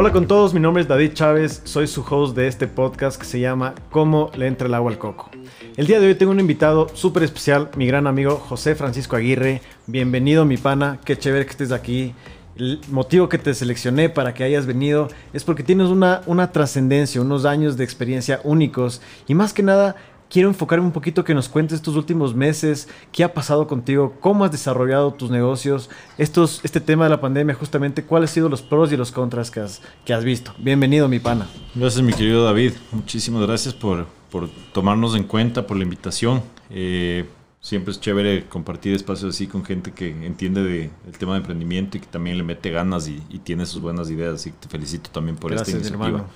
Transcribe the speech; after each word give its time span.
Hola 0.00 0.12
con 0.12 0.28
todos, 0.28 0.54
mi 0.54 0.60
nombre 0.60 0.80
es 0.80 0.86
David 0.86 1.14
Chávez, 1.14 1.60
soy 1.64 1.88
su 1.88 2.04
host 2.08 2.36
de 2.36 2.46
este 2.46 2.68
podcast 2.68 3.20
que 3.20 3.26
se 3.26 3.40
llama 3.40 3.74
Cómo 3.90 4.30
le 4.36 4.46
entra 4.46 4.68
el 4.68 4.74
agua 4.74 4.92
al 4.92 4.98
coco. 4.98 5.28
El 5.76 5.88
día 5.88 5.98
de 5.98 6.06
hoy 6.06 6.14
tengo 6.14 6.30
un 6.30 6.38
invitado 6.38 6.86
súper 6.94 7.24
especial, 7.24 7.68
mi 7.76 7.84
gran 7.84 8.06
amigo 8.06 8.36
José 8.36 8.76
Francisco 8.76 9.16
Aguirre. 9.16 9.60
Bienvenido 9.88 10.44
mi 10.44 10.56
pana, 10.56 11.00
qué 11.04 11.18
chévere 11.18 11.46
que 11.46 11.50
estés 11.50 11.72
aquí. 11.72 12.14
El 12.56 12.80
motivo 12.92 13.28
que 13.28 13.38
te 13.38 13.52
seleccioné 13.54 14.08
para 14.08 14.34
que 14.34 14.44
hayas 14.44 14.66
venido 14.66 15.08
es 15.32 15.42
porque 15.42 15.64
tienes 15.64 15.88
una, 15.88 16.22
una 16.26 16.52
trascendencia, 16.52 17.20
unos 17.20 17.44
años 17.44 17.76
de 17.76 17.82
experiencia 17.82 18.40
únicos 18.44 19.02
y 19.26 19.34
más 19.34 19.52
que 19.52 19.64
nada 19.64 19.96
quiero 20.30 20.48
enfocarme 20.48 20.86
un 20.86 20.92
poquito 20.92 21.24
que 21.24 21.34
nos 21.34 21.48
cuentes 21.48 21.76
estos 21.76 21.96
últimos 21.96 22.34
meses, 22.34 22.88
qué 23.12 23.24
ha 23.24 23.32
pasado 23.34 23.66
contigo, 23.66 24.14
cómo 24.20 24.44
has 24.44 24.52
desarrollado 24.52 25.14
tus 25.14 25.30
negocios, 25.30 25.90
estos, 26.18 26.60
este 26.64 26.80
tema 26.80 27.04
de 27.04 27.10
la 27.10 27.20
pandemia, 27.20 27.54
justamente, 27.54 28.04
cuáles 28.04 28.30
han 28.30 28.34
sido 28.34 28.48
los 28.48 28.62
pros 28.62 28.92
y 28.92 28.96
los 28.96 29.12
contras 29.12 29.50
que 29.50 29.60
has, 29.60 29.82
que 30.04 30.12
has 30.12 30.24
visto. 30.24 30.54
Bienvenido, 30.58 31.08
mi 31.08 31.18
pana. 31.18 31.48
Gracias, 31.74 32.02
mi 32.02 32.12
querido 32.12 32.44
David. 32.44 32.72
Muchísimas 32.92 33.42
gracias 33.46 33.74
por, 33.74 34.06
por 34.30 34.48
tomarnos 34.72 35.16
en 35.16 35.24
cuenta, 35.24 35.66
por 35.66 35.76
la 35.76 35.84
invitación. 35.84 36.42
Eh, 36.70 37.24
siempre 37.60 37.92
es 37.92 38.00
chévere 38.00 38.46
compartir 38.46 38.94
espacios 38.94 39.34
así 39.34 39.46
con 39.46 39.64
gente 39.64 39.92
que 39.92 40.08
entiende 40.24 40.62
de, 40.62 40.90
el 41.06 41.18
tema 41.18 41.32
de 41.32 41.38
emprendimiento 41.38 41.96
y 41.96 42.00
que 42.00 42.06
también 42.06 42.36
le 42.38 42.44
mete 42.44 42.70
ganas 42.70 43.08
y, 43.08 43.22
y 43.30 43.38
tiene 43.38 43.66
sus 43.66 43.80
buenas 43.80 44.10
ideas. 44.10 44.34
Así 44.34 44.50
que 44.50 44.58
te 44.60 44.68
felicito 44.68 45.10
también 45.10 45.36
por 45.36 45.50
Gracias, 45.50 45.68
esta 45.68 45.78
iniciativa. 45.88 46.06
hermano. 46.06 46.32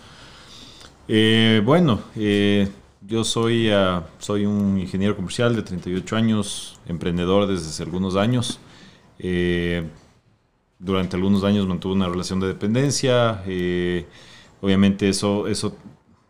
Eh, 1.09 1.61
bueno, 1.65 2.01
eh, 2.17 2.69
yo 3.07 3.25
soy, 3.25 3.71
ah, 3.71 4.07
soy 4.19 4.47
un 4.47 4.79
ingeniero 4.79 5.17
comercial 5.17 5.55
de 5.57 5.63
38 5.63 6.17
años, 6.17 6.79
emprendedor 6.87 7.47
desde 7.47 7.69
hace 7.69 7.83
algunos 7.83 8.17
años. 8.17 8.61
Eh, 9.19 9.89
durante 10.79 11.17
algunos 11.17 11.45
años 11.45 11.67
mantuve 11.67 11.95
una 11.95 12.09
relación 12.09 12.41
de 12.41 12.49
dependencia. 12.49 13.43
eh, 13.47 14.07
obviamente 14.61 15.09
eso, 15.09 15.47
eso 15.49 15.77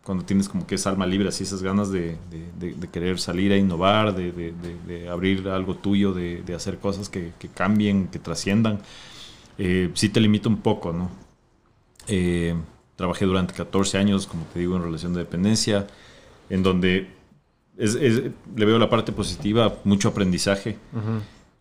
cuando 0.05 0.25
tienes 0.25 0.49
como 0.49 0.67
que 0.67 0.77
esa 0.77 0.91
alma 0.91 1.07
libre, 1.07 1.29
así 1.29 1.45
esas 1.45 1.63
ganas 1.63 1.91
de, 1.93 2.17
de- 2.31 2.89
querer 2.91 3.21
salir 3.21 3.53
a 3.53 3.57
innovar, 3.59 4.15
de, 4.17 5.09
abrir 5.11 5.49
algo 5.49 5.77
tuyo, 5.77 6.13
de, 6.13 6.43
hacer 6.55 6.79
cosas 6.79 7.09
que, 7.09 7.33
cambien, 7.55 8.09
que 8.09 8.19
trasciendan, 8.19 8.81
eh, 9.59 9.91
sí 9.95 10.09
te 10.11 10.21
limita 10.21 10.49
un 10.49 10.59
poco, 10.59 10.93
¿no? 10.93 11.11
Trabajé 12.97 13.25
durante 13.25 13.55
14 13.55 13.99
años, 13.99 14.27
como 14.27 14.45
te 14.45 14.61
digo, 14.61 14.77
en 14.77 14.83
relación 14.83 15.13
de 15.15 15.21
dependencia, 15.21 15.87
en 16.53 16.63
donde 16.63 17.09
es- 17.79 17.95
es- 17.95 18.23
le 18.57 18.65
veo 18.67 18.79
la 18.79 18.89
parte 18.91 19.11
positiva, 19.13 19.75
mucho 19.85 20.09
aprendizaje. 20.09 20.77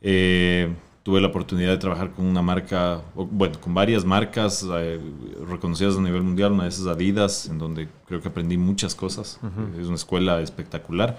Eh, 0.01 0.73
tuve 1.03 1.19
la 1.21 1.27
oportunidad 1.27 1.69
de 1.71 1.77
trabajar 1.77 2.11
con 2.11 2.25
una 2.25 2.41
marca, 2.41 3.01
bueno, 3.15 3.59
con 3.59 3.73
varias 3.73 4.03
marcas 4.05 4.65
eh, 4.71 4.99
reconocidas 5.47 5.97
a 5.97 6.01
nivel 6.01 6.21
mundial, 6.23 6.51
una 6.51 6.63
de 6.63 6.69
esas 6.69 6.87
Adidas, 6.87 7.47
en 7.47 7.57
donde 7.57 7.87
creo 8.07 8.21
que 8.21 8.27
aprendí 8.27 8.57
muchas 8.57 8.93
cosas. 8.95 9.39
Es 9.79 9.87
una 9.87 9.95
escuela 9.95 10.41
espectacular. 10.41 11.17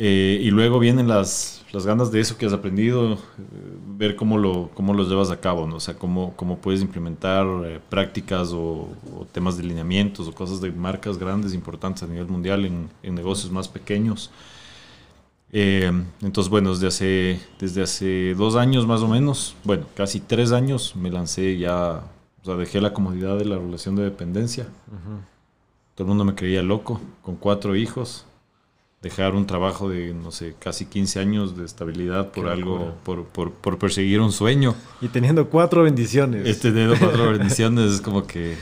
Eh, 0.00 0.38
y 0.40 0.52
luego 0.52 0.78
vienen 0.78 1.08
las, 1.08 1.64
las 1.72 1.84
ganas 1.84 2.12
de 2.12 2.20
eso 2.20 2.38
que 2.38 2.46
has 2.46 2.52
aprendido, 2.52 3.14
eh, 3.14 3.18
ver 3.96 4.14
cómo 4.14 4.38
lo, 4.38 4.70
cómo 4.74 4.94
lo 4.94 5.02
llevas 5.02 5.32
a 5.32 5.40
cabo, 5.40 5.66
¿no? 5.66 5.74
O 5.74 5.80
sea, 5.80 5.94
cómo, 5.94 6.34
cómo 6.36 6.58
puedes 6.58 6.82
implementar 6.82 7.44
eh, 7.64 7.80
prácticas 7.90 8.52
o, 8.52 8.90
o 9.16 9.26
temas 9.32 9.56
de 9.56 9.64
lineamientos 9.64 10.28
o 10.28 10.32
cosas 10.32 10.60
de 10.60 10.70
marcas 10.70 11.18
grandes, 11.18 11.52
importantes 11.52 12.04
a 12.04 12.06
nivel 12.06 12.28
mundial 12.28 12.64
en, 12.64 12.88
en 13.02 13.14
negocios 13.16 13.50
más 13.50 13.66
pequeños. 13.66 14.30
Eh, 15.50 15.90
entonces, 16.22 16.48
bueno, 16.48 16.70
desde 16.70 16.86
hace, 16.86 17.40
desde 17.58 17.82
hace 17.82 18.34
dos 18.34 18.54
años 18.54 18.86
más 18.86 19.00
o 19.00 19.08
menos, 19.08 19.56
bueno, 19.64 19.84
casi 19.96 20.20
tres 20.20 20.52
años 20.52 20.94
me 20.94 21.10
lancé 21.10 21.58
ya, 21.58 22.04
o 22.40 22.44
sea, 22.44 22.54
dejé 22.54 22.80
la 22.80 22.92
comodidad 22.92 23.36
de 23.36 23.46
la 23.46 23.56
relación 23.56 23.96
de 23.96 24.04
dependencia. 24.04 24.68
Todo 25.96 26.04
el 26.04 26.08
mundo 26.08 26.24
me 26.24 26.36
creía 26.36 26.62
loco, 26.62 27.00
con 27.22 27.34
cuatro 27.34 27.74
hijos, 27.74 28.26
dejar 29.02 29.34
un 29.34 29.46
trabajo 29.46 29.88
de, 29.88 30.12
no 30.12 30.30
sé, 30.32 30.54
casi 30.58 30.86
15 30.86 31.20
años 31.20 31.56
de 31.56 31.64
estabilidad 31.64 32.32
por 32.32 32.46
Qué 32.46 32.50
algo, 32.50 32.94
por, 33.04 33.24
por, 33.26 33.52
por 33.52 33.78
perseguir 33.78 34.20
un 34.20 34.32
sueño. 34.32 34.74
Y 35.00 35.08
teniendo 35.08 35.48
cuatro 35.48 35.84
bendiciones. 35.84 36.46
Este 36.46 36.72
dedo 36.72 36.94
cuatro 36.98 37.30
bendiciones 37.30 37.92
es 37.92 38.00
como 38.00 38.26
que 38.26 38.56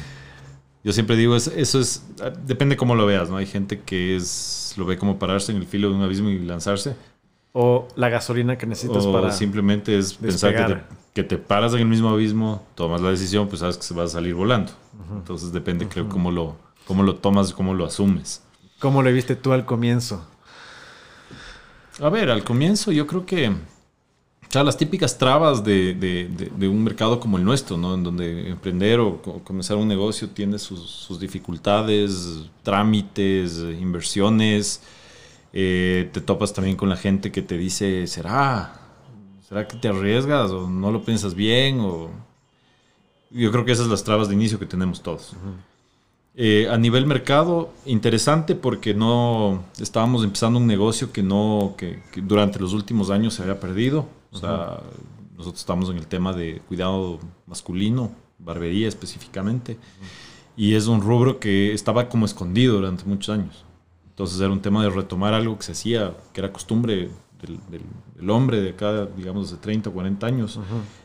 yo 0.85 0.93
siempre 0.93 1.17
digo 1.17 1.35
es- 1.37 1.49
eso 1.49 1.81
es 1.81 2.05
depende 2.47 2.77
cómo 2.77 2.95
lo 2.95 3.07
veas 3.07 3.29
no 3.29 3.37
hay 3.39 3.47
gente 3.47 3.81
que 3.81 4.15
es 4.15 4.75
lo 4.77 4.85
ve 4.85 4.99
como 4.99 5.19
pararse 5.19 5.51
en 5.53 5.59
el 5.59 5.67
filo 5.67 5.89
de 5.89 5.95
un 5.97 6.03
abismo 6.03 6.29
y 6.29 6.39
lanzarse. 6.39 6.95
O 7.53 7.89
la 7.97 8.11
gasolina 8.11 8.59
que 8.59 8.67
necesitas 8.67 9.07
o 9.07 9.13
para... 9.13 9.33
simplemente 9.33 9.97
es 9.99 10.13
pensar 10.15 10.55
que 10.55 10.75
te, 10.75 10.81
que 11.15 11.25
te 11.25 11.39
paras 11.39 11.73
en 11.73 11.79
el 11.81 11.87
mismo 11.87 12.11
abismo 12.11 12.63
tomas 12.75 13.01
la 13.01 13.11
decisión 13.11 13.49
pues 13.49 13.61
sabes 13.61 13.79
que 13.79 13.83
se 13.85 13.95
va 13.95 14.05
a 14.05 14.09
salir 14.09 14.35
volando. 14.35 14.73
Entonces 15.15 15.51
depende 15.53 15.89
creo 15.89 16.09
cómo 16.11 16.31
lo 16.31 16.57
cómo 16.87 17.03
lo 17.03 17.15
tomas 17.17 17.53
cómo 17.55 17.73
lo 17.75 17.87
asumes 17.87 18.43
¿Cómo 18.79 19.03
lo 19.03 19.13
viste 19.13 19.37
tú 19.37 19.53
al 19.53 19.65
comienzo? 19.65 20.27
A 22.01 22.09
ver, 22.11 22.31
al 22.31 22.45
comienzo 22.45 22.93
yo 22.93 23.07
creo 23.07 23.25
que, 23.25 23.49
o 23.49 23.55
sea, 24.51 24.63
las 24.65 24.77
típicas 24.77 25.17
trabas 25.19 25.65
de, 25.65 25.95
de- 25.95 26.29
de- 26.29 26.53
de 26.55 26.69
un 26.69 26.85
mercado 26.85 27.19
como 27.21 27.39
el 27.39 27.45
nuestro, 27.45 27.77
¿no? 27.79 27.95
En 27.95 28.05
donde 28.05 28.51
emprender 28.51 29.01
o, 29.01 29.23
co- 29.23 29.41
comenzar 29.43 29.77
un 29.79 29.89
negocio 29.89 30.29
tiene 30.31 30.59
sus, 30.59 30.91
sus 30.91 31.19
dificultades, 31.19 32.41
trámites, 32.63 33.59
inversiones. 33.81 34.83
Eh, 35.55 36.11
te 36.13 36.21
topas 36.21 36.53
también 36.53 36.77
con 36.77 36.89
la 36.91 36.97
gente 36.97 37.33
que 37.33 37.41
te 37.43 37.57
dice, 37.57 38.07
¿será? 38.07 38.75
¿Será 39.49 39.67
que 39.67 39.77
te 39.79 39.89
arriesgas 39.89 40.51
o 40.51 40.69
no 40.69 40.91
lo 40.91 41.03
piensas 41.05 41.35
bien? 41.35 41.81
O... 41.81 42.11
Yo 43.31 43.51
creo 43.53 43.65
que 43.65 43.73
esas 43.73 43.85
son 43.85 43.91
las 43.93 44.05
trabas 44.05 44.29
de 44.29 44.35
inicio 44.35 44.59
que 44.59 44.67
tenemos 44.67 45.03
todos. 45.03 45.33
Eh, 46.39 46.69
a 46.71 46.77
nivel 46.77 47.07
mercado, 47.07 47.73
interesante 47.87 48.55
porque 48.55 48.93
no 48.93 49.65
estábamos 49.81 50.23
empezando 50.23 50.59
un 50.59 50.67
negocio 50.67 51.11
que 51.11 51.23
no 51.23 51.75
que, 51.79 52.03
que 52.13 52.21
durante 52.21 52.59
los 52.59 52.75
últimos 52.75 53.09
años 53.09 53.33
se 53.33 53.43
había 53.43 53.59
perdido. 53.59 54.07
O 54.31 54.37
sea, 54.37 54.81
nosotros 55.37 55.61
estamos 55.61 55.89
en 55.89 55.97
el 55.97 56.07
tema 56.07 56.35
de 56.35 56.61
cuidado 56.69 57.19
masculino, 57.47 58.11
barbería 58.39 58.87
específicamente, 58.87 59.79
y 60.59 60.75
es 60.75 60.89
un 60.89 61.01
rubro 61.01 61.41
que 61.41 61.73
estaba 61.73 62.11
como 62.11 62.27
escondido 62.27 62.77
durante 62.77 63.05
muchos 63.05 63.35
años. 63.35 63.65
Entonces 64.11 64.39
era 64.39 64.51
un 64.51 64.61
tema 64.61 64.83
de 64.83 64.91
retomar 64.91 65.33
algo 65.33 65.57
que 65.57 65.65
se 65.65 65.73
hacía, 65.73 66.15
que 66.35 66.41
era 66.41 66.53
costumbre 66.53 67.11
del, 67.43 67.59
del- 67.71 67.83
del 68.19 68.31
hombre 68.31 68.61
de 68.61 68.71
acá, 68.71 69.07
digamos, 69.17 69.51
de 69.51 69.57
30 69.59 69.91
o 69.91 69.93
40 69.93 70.27
años, 70.27 70.59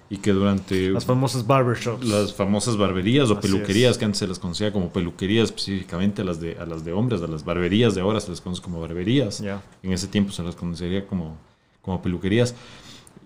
y 0.10 0.18
que 0.18 0.32
durante 0.32 0.90
Las 0.90 1.06
famosas 1.06 1.46
barbershops. 1.48 2.06
las 2.08 2.34
famosas 2.34 2.78
barberías 2.78 3.30
o 3.30 3.38
Así 3.38 3.42
peluquerías 3.48 3.92
es. 3.92 3.98
que 3.98 4.06
antes 4.06 4.20
se 4.20 4.28
las 4.28 4.40
conocía 4.40 4.72
como 4.74 4.90
peluquerías 4.92 5.46
específicamente 5.46 6.22
a 6.22 6.26
las 6.26 6.40
de 6.40 6.58
a 6.58 6.66
las 6.66 6.84
de 6.86 6.94
hombres, 6.94 7.22
a 7.22 7.28
las 7.28 7.44
barberías 7.46 7.96
de 7.96 8.02
ahora 8.02 8.20
se 8.20 8.30
les 8.30 8.40
conoce 8.42 8.62
como 8.62 8.80
barberías. 8.82 9.40
Ya. 9.40 9.62
En 9.84 9.92
ese 9.94 10.08
tiempo 10.08 10.32
se 10.32 10.44
las 10.44 10.56
conocería 10.56 11.06
como, 11.08 11.38
como 11.82 12.02
peluquerías. 12.02 12.56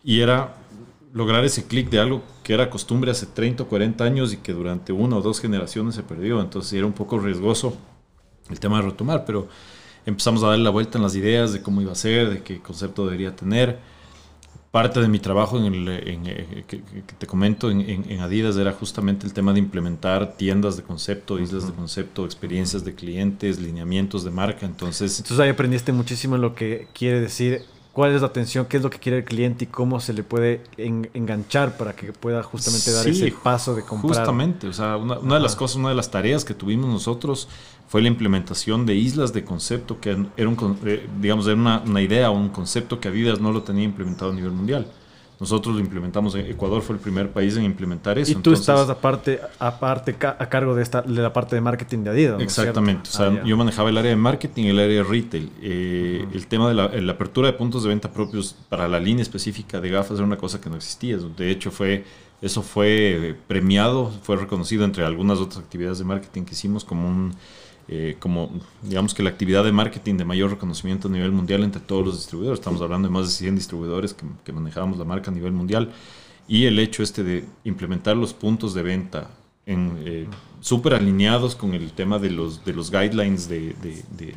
Y 0.03 0.19
era 0.21 0.55
lograr 1.13 1.45
ese 1.45 1.65
clic 1.65 1.89
de 1.89 1.99
algo 1.99 2.21
que 2.43 2.53
era 2.53 2.69
costumbre 2.69 3.09
hace 3.11 3.25
30 3.27 3.63
o 3.63 3.67
40 3.67 4.03
años 4.03 4.33
y 4.33 4.37
que 4.37 4.51
durante 4.53 4.91
una 4.93 5.17
o 5.17 5.21
dos 5.21 5.39
generaciones 5.39 5.95
se 5.95 6.03
perdió. 6.03 6.41
Entonces 6.41 6.73
era 6.73 6.85
un 6.85 6.93
poco 6.93 7.17
riesgoso 7.19 7.75
el 8.49 8.59
tema 8.59 8.77
de 8.81 8.83
retomar, 8.89 9.25
pero 9.25 9.47
empezamos 10.05 10.43
a 10.43 10.47
darle 10.47 10.63
la 10.63 10.69
vuelta 10.69 10.97
en 10.97 11.03
las 11.03 11.15
ideas 11.15 11.53
de 11.53 11.61
cómo 11.61 11.81
iba 11.81 11.91
a 11.91 11.95
ser, 11.95 12.29
de 12.29 12.43
qué 12.43 12.59
concepto 12.59 13.05
debería 13.05 13.35
tener 13.35 13.79
parte 14.75 14.99
de 14.99 15.07
mi 15.07 15.19
trabajo 15.19 15.57
en 15.57 15.73
el, 15.73 15.87
en, 15.87 16.27
eh, 16.27 16.65
que, 16.67 16.81
que 16.81 17.13
te 17.17 17.25
comento 17.25 17.71
en, 17.71 18.19
Adidas 18.19 18.57
era 18.57 18.73
justamente 18.73 19.25
el 19.25 19.31
tema 19.31 19.53
de 19.53 19.59
implementar 19.59 20.33
tiendas 20.35 20.75
de 20.75 20.83
concepto, 20.83 21.39
islas 21.39 21.65
de 21.67 21.71
concepto, 21.71 22.25
experiencias 22.25 22.83
de 22.83 22.93
clientes, 22.93 23.57
lineamientos 23.57 24.25
de 24.25 24.31
marca. 24.31 24.65
Entonces, 24.65 25.17
Entonces 25.17 25.39
ahí 25.39 25.49
aprendiste 25.49 25.93
muchísimo 25.93 26.37
lo 26.37 26.55
que 26.55 26.89
quiere 26.93 27.21
decir, 27.21 27.61
cuál 27.95 28.13
es 28.13 28.21
la 28.21 28.27
atención, 28.27 28.65
qué 28.67 28.77
es 28.77 28.83
lo 28.83 28.89
que 28.89 28.99
quiere 28.99 29.19
el 29.19 29.23
cliente 29.23 29.63
y 29.63 29.67
cómo 29.67 29.99
se 30.01 30.13
le 30.13 30.21
puede 30.23 30.61
en- 30.77 31.09
enganchar 31.13 31.77
para 31.77 31.95
que 31.95 32.11
pueda 32.13 32.43
justamente 32.43 32.91
dar 32.91 33.05
Sí, 33.05 33.09
ese 33.09 33.31
paso 33.31 33.73
de 33.73 33.81
comprar. 33.83 34.09
Justamente, 34.09 34.67
o 34.67 34.73
sea, 34.73 34.97
una, 34.97 35.17
una 35.17 35.35
de 35.35 35.41
las 35.41 35.55
cosas, 35.55 35.77
una 35.77 35.89
de 35.89 35.95
las 35.95 36.11
tareas 36.11 36.43
que 36.45 36.53
tuvimos 36.53 36.89
nosotros 36.89 37.47
fue 37.87 38.01
la 38.01 38.09
implementación 38.09 38.85
de 38.85 38.95
islas 38.95 39.31
de 39.31 39.45
concepto, 39.45 39.99
que 40.01 40.09
era 40.35 40.49
un, 40.49 40.77
eh, 40.85 41.07
digamos, 41.21 41.47
era 41.47 41.55
una, 41.55 41.79
una 41.85 42.01
idea, 42.01 42.29
un 42.31 42.49
concepto 42.49 42.99
que 42.99 43.07
Adidas 43.07 43.39
no 43.39 43.51
lo 43.51 43.63
tenía 43.63 43.85
implementado 43.85 44.31
a 44.31 44.35
nivel 44.35 44.51
mundial. 44.51 44.91
Nosotros 45.39 45.75
lo 45.75 45.81
implementamos, 45.81 46.33
en 46.35 46.45
Ecuador 46.45 46.81
fue 46.81 46.95
el 46.95 47.01
primer 47.01 47.29
país 47.31 47.57
en 47.57 47.65
implementar 47.65 48.17
eso. 48.17 48.31
Y 48.31 48.35
tú 48.35 48.39
entonces- 48.39 48.61
estabas 48.61 48.89
aparte, 48.89 49.41
aparte 49.59 50.13
ca- 50.15 50.37
a 50.39 50.47
cargo 50.47 50.75
de 50.75 50.81
esta 50.83 51.01
de 51.01 51.21
la 51.21 51.33
parte 51.33 51.55
de 51.55 51.61
marketing 51.61 51.99
de 52.05 52.09
Adidas. 52.11 52.33
¿no 52.33 52.39
es 52.39 52.43
Exactamente, 52.45 53.09
o 53.09 53.13
sea, 53.13 53.25
Ah, 53.27 53.33
ya. 53.35 53.43
yo 53.43 53.57
manejaba 53.57 53.89
el 53.89 53.97
área 53.97 54.11
de 54.11 54.15
marketing 54.17 54.63
y 54.63 54.69
el 54.69 54.79
área 54.79 54.97
de 54.97 55.03
retail. 55.03 55.51
Eh, 55.61 56.25
El 56.33 56.47
tema 56.47 56.67
de 56.69 56.73
la, 56.75 56.87
la 56.87 57.11
apertura 57.13 57.47
de 57.47 57.53
puntos 57.53 57.83
de 57.83 57.89
venta 57.89 58.11
propios 58.11 58.55
para 58.69 58.87
la 58.87 58.99
línea 58.99 59.21
específica 59.23 59.81
de 59.81 59.89
gafas 59.89 60.17
era 60.17 60.25
una 60.25 60.37
cosa 60.37 60.61
que 60.61 60.69
no 60.69 60.75
existía. 60.77 61.17
De 61.17 61.51
hecho, 61.51 61.69
fue 61.71 62.05
eso 62.41 62.61
fue 62.61 63.35
premiado, 63.47 64.11
fue 64.23 64.35
reconocido 64.35 64.83
entre 64.85 65.03
algunas 65.05 65.39
otras 65.39 65.59
actividades 65.63 65.99
de 65.99 66.03
marketing 66.05 66.43
que 66.43 66.53
hicimos 66.53 66.83
como 66.85 67.07
un 67.07 67.33
eh, 67.87 68.15
como 68.19 68.51
digamos 68.81 69.13
que 69.13 69.23
la 69.23 69.29
actividad 69.29 69.63
de 69.63 69.71
marketing 69.71 70.17
de 70.17 70.25
mayor 70.25 70.51
reconocimiento 70.51 71.07
a 71.07 71.11
nivel 71.11 71.31
mundial 71.31 71.63
entre 71.63 71.81
todos 71.81 72.05
los 72.05 72.17
distribuidores. 72.17 72.59
Estamos 72.59 72.81
hablando 72.81 73.07
de 73.07 73.13
más 73.13 73.25
de 73.25 73.31
100 73.31 73.55
distribuidores 73.55 74.13
que, 74.13 74.25
que 74.43 74.51
manejábamos 74.51 74.97
la 74.97 75.05
marca 75.05 75.31
a 75.31 75.33
nivel 75.33 75.51
mundial. 75.51 75.91
Y 76.47 76.65
el 76.65 76.77
hecho 76.79 77.01
este 77.03 77.23
de 77.23 77.45
implementar 77.63 78.15
los 78.15 78.33
puntos 78.33 78.73
de 78.73 78.83
venta 78.83 79.29
en, 79.65 80.27
súper 80.61 80.93
alineados 80.93 81.55
con 81.55 81.73
el 81.73 81.91
tema 81.91 82.19
de 82.19 82.29
los, 82.29 82.63
de 82.65 82.73
los 82.73 82.91
guidelines 82.91 83.47
de, 83.47 83.75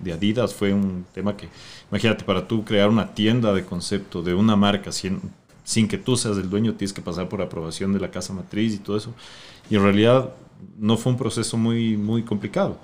de, 0.02 0.12
Adidas. 0.12 0.54
Fue 0.54 0.72
un 0.72 1.04
tema 1.12 1.36
que, 1.36 1.48
imagínate, 1.90 2.24
para 2.24 2.46
tú 2.46 2.64
crear 2.64 2.88
una 2.88 3.14
tienda 3.14 3.52
de 3.52 3.64
concepto 3.64 4.22
de 4.22 4.34
una 4.34 4.56
marca 4.56 4.92
sin, 4.92 5.20
sin 5.64 5.88
que 5.88 5.98
tú 5.98 6.16
seas 6.16 6.36
el 6.38 6.48
dueño, 6.48 6.74
tienes 6.74 6.92
que 6.92 7.02
pasar 7.02 7.28
por 7.28 7.42
aprobación 7.42 7.92
de 7.92 8.00
la 8.00 8.10
casa 8.10 8.32
matriz 8.32 8.74
y 8.74 8.78
todo 8.78 8.96
eso. 8.96 9.14
Y 9.70 9.76
en 9.76 9.82
realidad 9.82 10.34
no 10.78 10.96
fue 10.96 11.12
un 11.12 11.18
proceso 11.18 11.56
muy, 11.56 11.96
muy 11.96 12.22
complicado. 12.22 12.78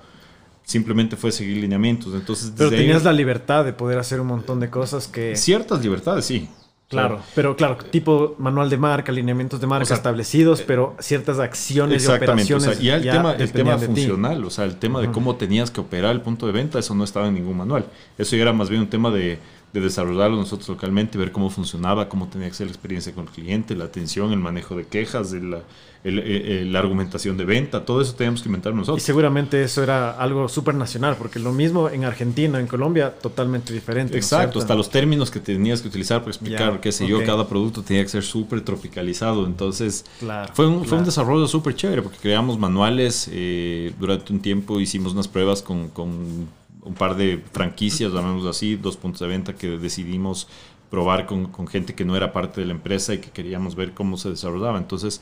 Simplemente 0.65 1.15
fue 1.15 1.31
seguir 1.31 1.57
lineamientos. 1.57 2.13
Entonces, 2.13 2.51
Pero 2.57 2.69
tenías 2.69 3.03
la 3.03 3.13
libertad 3.13 3.63
de 3.63 3.71
poder 3.71 3.99
hacer 3.99 4.19
un 4.19 4.27
montón 4.27 4.59
de 4.59 4.69
cosas 4.69 5.07
que... 5.07 5.35
Ciertas 5.35 5.81
libertades, 5.81 6.25
sí. 6.25 6.49
Claro, 6.87 7.19
pero 7.33 7.55
claro, 7.55 7.77
tipo 7.77 8.35
manual 8.37 8.69
de 8.69 8.77
marca, 8.77 9.11
lineamientos 9.11 9.59
de 9.59 9.65
marca 9.65 9.91
establecidos, 9.91 10.61
eh, 10.61 10.65
pero 10.67 10.95
ciertas 10.99 11.39
acciones 11.39 12.05
y 12.05 12.07
operaciones. 12.07 12.67
O 12.67 12.73
sea, 12.73 12.81
y 12.81 12.89
el 12.89 13.01
tema, 13.01 13.33
el 13.33 13.51
tema 13.51 13.77
funcional, 13.79 14.45
o 14.45 14.49
sea, 14.51 14.65
el 14.65 14.75
tema 14.75 15.01
de 15.01 15.11
cómo 15.11 15.35
tenías 15.35 15.71
que 15.71 15.81
operar 15.81 16.11
el 16.11 16.21
punto 16.21 16.45
de 16.45 16.51
venta, 16.51 16.77
eso 16.77 16.93
no 16.93 17.03
estaba 17.03 17.27
en 17.27 17.33
ningún 17.33 17.57
manual. 17.57 17.85
Eso 18.19 18.35
ya 18.35 18.43
era 18.43 18.53
más 18.53 18.69
bien 18.69 18.81
un 18.81 18.89
tema 18.89 19.09
de 19.09 19.39
de 19.73 19.81
desarrollarlo 19.81 20.37
nosotros 20.37 20.69
localmente, 20.69 21.17
ver 21.17 21.31
cómo 21.31 21.49
funcionaba, 21.49 22.07
cómo 22.07 22.27
tenía 22.27 22.47
que 22.47 22.53
ser 22.53 22.67
la 22.67 22.71
experiencia 22.71 23.13
con 23.13 23.25
el 23.25 23.31
cliente, 23.31 23.75
la 23.75 23.85
atención, 23.85 24.31
el 24.31 24.39
manejo 24.39 24.75
de 24.75 24.85
quejas, 24.85 25.33
la, 25.33 25.63
eh, 26.07 26.63
la 26.67 26.79
argumentación 26.79 27.35
de 27.35 27.45
venta, 27.45 27.83
todo 27.83 27.99
eso 27.99 28.13
teníamos 28.13 28.41
que 28.41 28.47
inventar 28.47 28.73
nosotros. 28.73 29.01
Y 29.01 29.05
seguramente 29.05 29.63
eso 29.63 29.81
era 29.81 30.11
algo 30.11 30.47
súper 30.47 30.75
nacional, 30.75 31.15
porque 31.17 31.39
lo 31.39 31.51
mismo 31.51 31.89
en 31.89 32.05
Argentina, 32.05 32.59
en 32.59 32.67
Colombia, 32.67 33.11
totalmente 33.11 33.73
diferente. 33.73 34.15
Exacto, 34.15 34.59
hasta 34.59 34.75
los 34.75 34.89
términos 34.89 35.31
que 35.31 35.39
tenías 35.39 35.81
que 35.81 35.87
utilizar 35.87 36.19
para 36.19 36.29
explicar, 36.29 36.79
qué 36.79 36.91
sé 36.91 37.07
yo, 37.07 37.23
cada 37.25 37.47
producto 37.47 37.81
tenía 37.81 38.03
que 38.03 38.09
ser 38.09 38.23
súper 38.23 38.61
tropicalizado. 38.61 39.45
Entonces, 39.45 40.05
fue, 40.53 40.67
un, 40.67 40.85
fue 40.85 40.99
un 40.99 41.05
desarrollo 41.05 41.47
súper 41.47 41.75
chévere, 41.75 42.01
porque 42.01 42.19
creamos 42.21 42.59
manuales, 42.59 43.27
eh, 43.31 43.91
durante 43.99 44.31
un 44.31 44.39
tiempo 44.39 44.79
hicimos 44.79 45.13
unas 45.13 45.27
pruebas 45.27 45.61
con, 45.61 45.89
con 45.89 46.47
un 46.85 46.93
par 46.93 47.15
de 47.15 47.43
franquicias, 47.51 48.13
llamémoslo 48.13 48.49
así, 48.49 48.75
dos 48.75 48.95
puntos 48.95 49.19
de 49.21 49.27
venta 49.27 49.53
que 49.53 49.77
decidimos 49.77 50.47
probar 50.89 51.25
con, 51.25 51.47
con, 51.47 51.67
gente 51.67 51.95
que 51.95 52.05
no 52.05 52.15
era 52.15 52.31
parte 52.31 52.61
de 52.61 52.67
la 52.67 52.73
empresa 52.73 53.13
y 53.13 53.17
que 53.17 53.31
queríamos 53.31 53.75
ver 53.75 53.93
cómo 53.93 54.17
se 54.17 54.29
desarrollaba. 54.29 54.77
Entonces, 54.77 55.19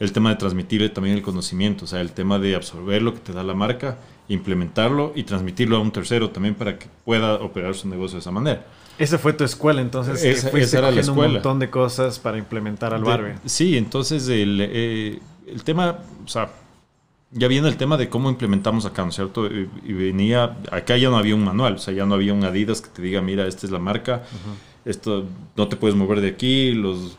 el 0.00 0.12
tema 0.12 0.30
de 0.30 0.36
transmitirle 0.36 0.88
también 0.88 1.16
el 1.16 1.22
conocimiento, 1.22 1.84
o 1.84 1.88
sea, 1.88 2.00
el 2.00 2.12
tema 2.12 2.38
de 2.38 2.54
absorber 2.56 3.00
lo 3.00 3.14
que 3.14 3.20
te 3.20 3.32
da 3.32 3.42
la 3.44 3.54
marca, 3.54 3.96
implementarlo 4.28 5.12
y 5.14 5.22
transmitirlo 5.22 5.76
a 5.76 5.80
un 5.80 5.92
tercero 5.92 6.30
también 6.30 6.54
para 6.54 6.78
que 6.78 6.88
pueda 7.04 7.34
operar 7.34 7.74
su 7.74 7.88
negocio 7.88 8.16
de 8.16 8.20
esa 8.20 8.32
manera. 8.32 8.66
Esa 8.98 9.18
fue 9.18 9.32
tu 9.32 9.44
escuela, 9.44 9.80
entonces. 9.80 10.22
Esa, 10.22 10.50
esa 10.50 10.78
era 10.78 10.90
la 10.90 11.00
escuela. 11.00 11.28
un 11.28 11.32
montón 11.34 11.58
de 11.58 11.70
cosas 11.70 12.18
para 12.18 12.38
implementar 12.38 12.94
al 12.94 13.04
barrio. 13.04 13.34
Sí, 13.44 13.76
entonces 13.76 14.28
el, 14.28 14.58
eh, 14.60 15.18
el 15.46 15.64
tema, 15.64 15.98
o 16.24 16.28
sea, 16.28 16.50
ya 17.34 17.48
viene 17.48 17.68
el 17.68 17.76
tema 17.76 17.96
de 17.96 18.08
cómo 18.08 18.30
implementamos 18.30 18.86
acá, 18.86 19.02
¿no 19.02 19.08
es 19.08 19.16
cierto? 19.16 19.46
Y, 19.46 19.92
venía, 19.92 20.56
acá 20.70 20.96
ya 20.96 21.10
no 21.10 21.18
había 21.18 21.34
un 21.34 21.44
manual, 21.44 21.74
o 21.74 21.78
sea, 21.78 21.92
ya 21.92 22.06
no 22.06 22.14
había 22.14 22.32
un 22.32 22.44
Adidas 22.44 22.80
que 22.80 22.88
te 22.88 23.02
diga, 23.02 23.20
mira, 23.20 23.46
esta 23.46 23.66
es 23.66 23.72
la 23.72 23.80
marca, 23.80 24.22
esto 24.84 25.24
no 25.56 25.66
te 25.66 25.76
puedes 25.76 25.96
mover 25.96 26.20
de 26.20 26.28
aquí, 26.28 26.72
los, 26.72 27.18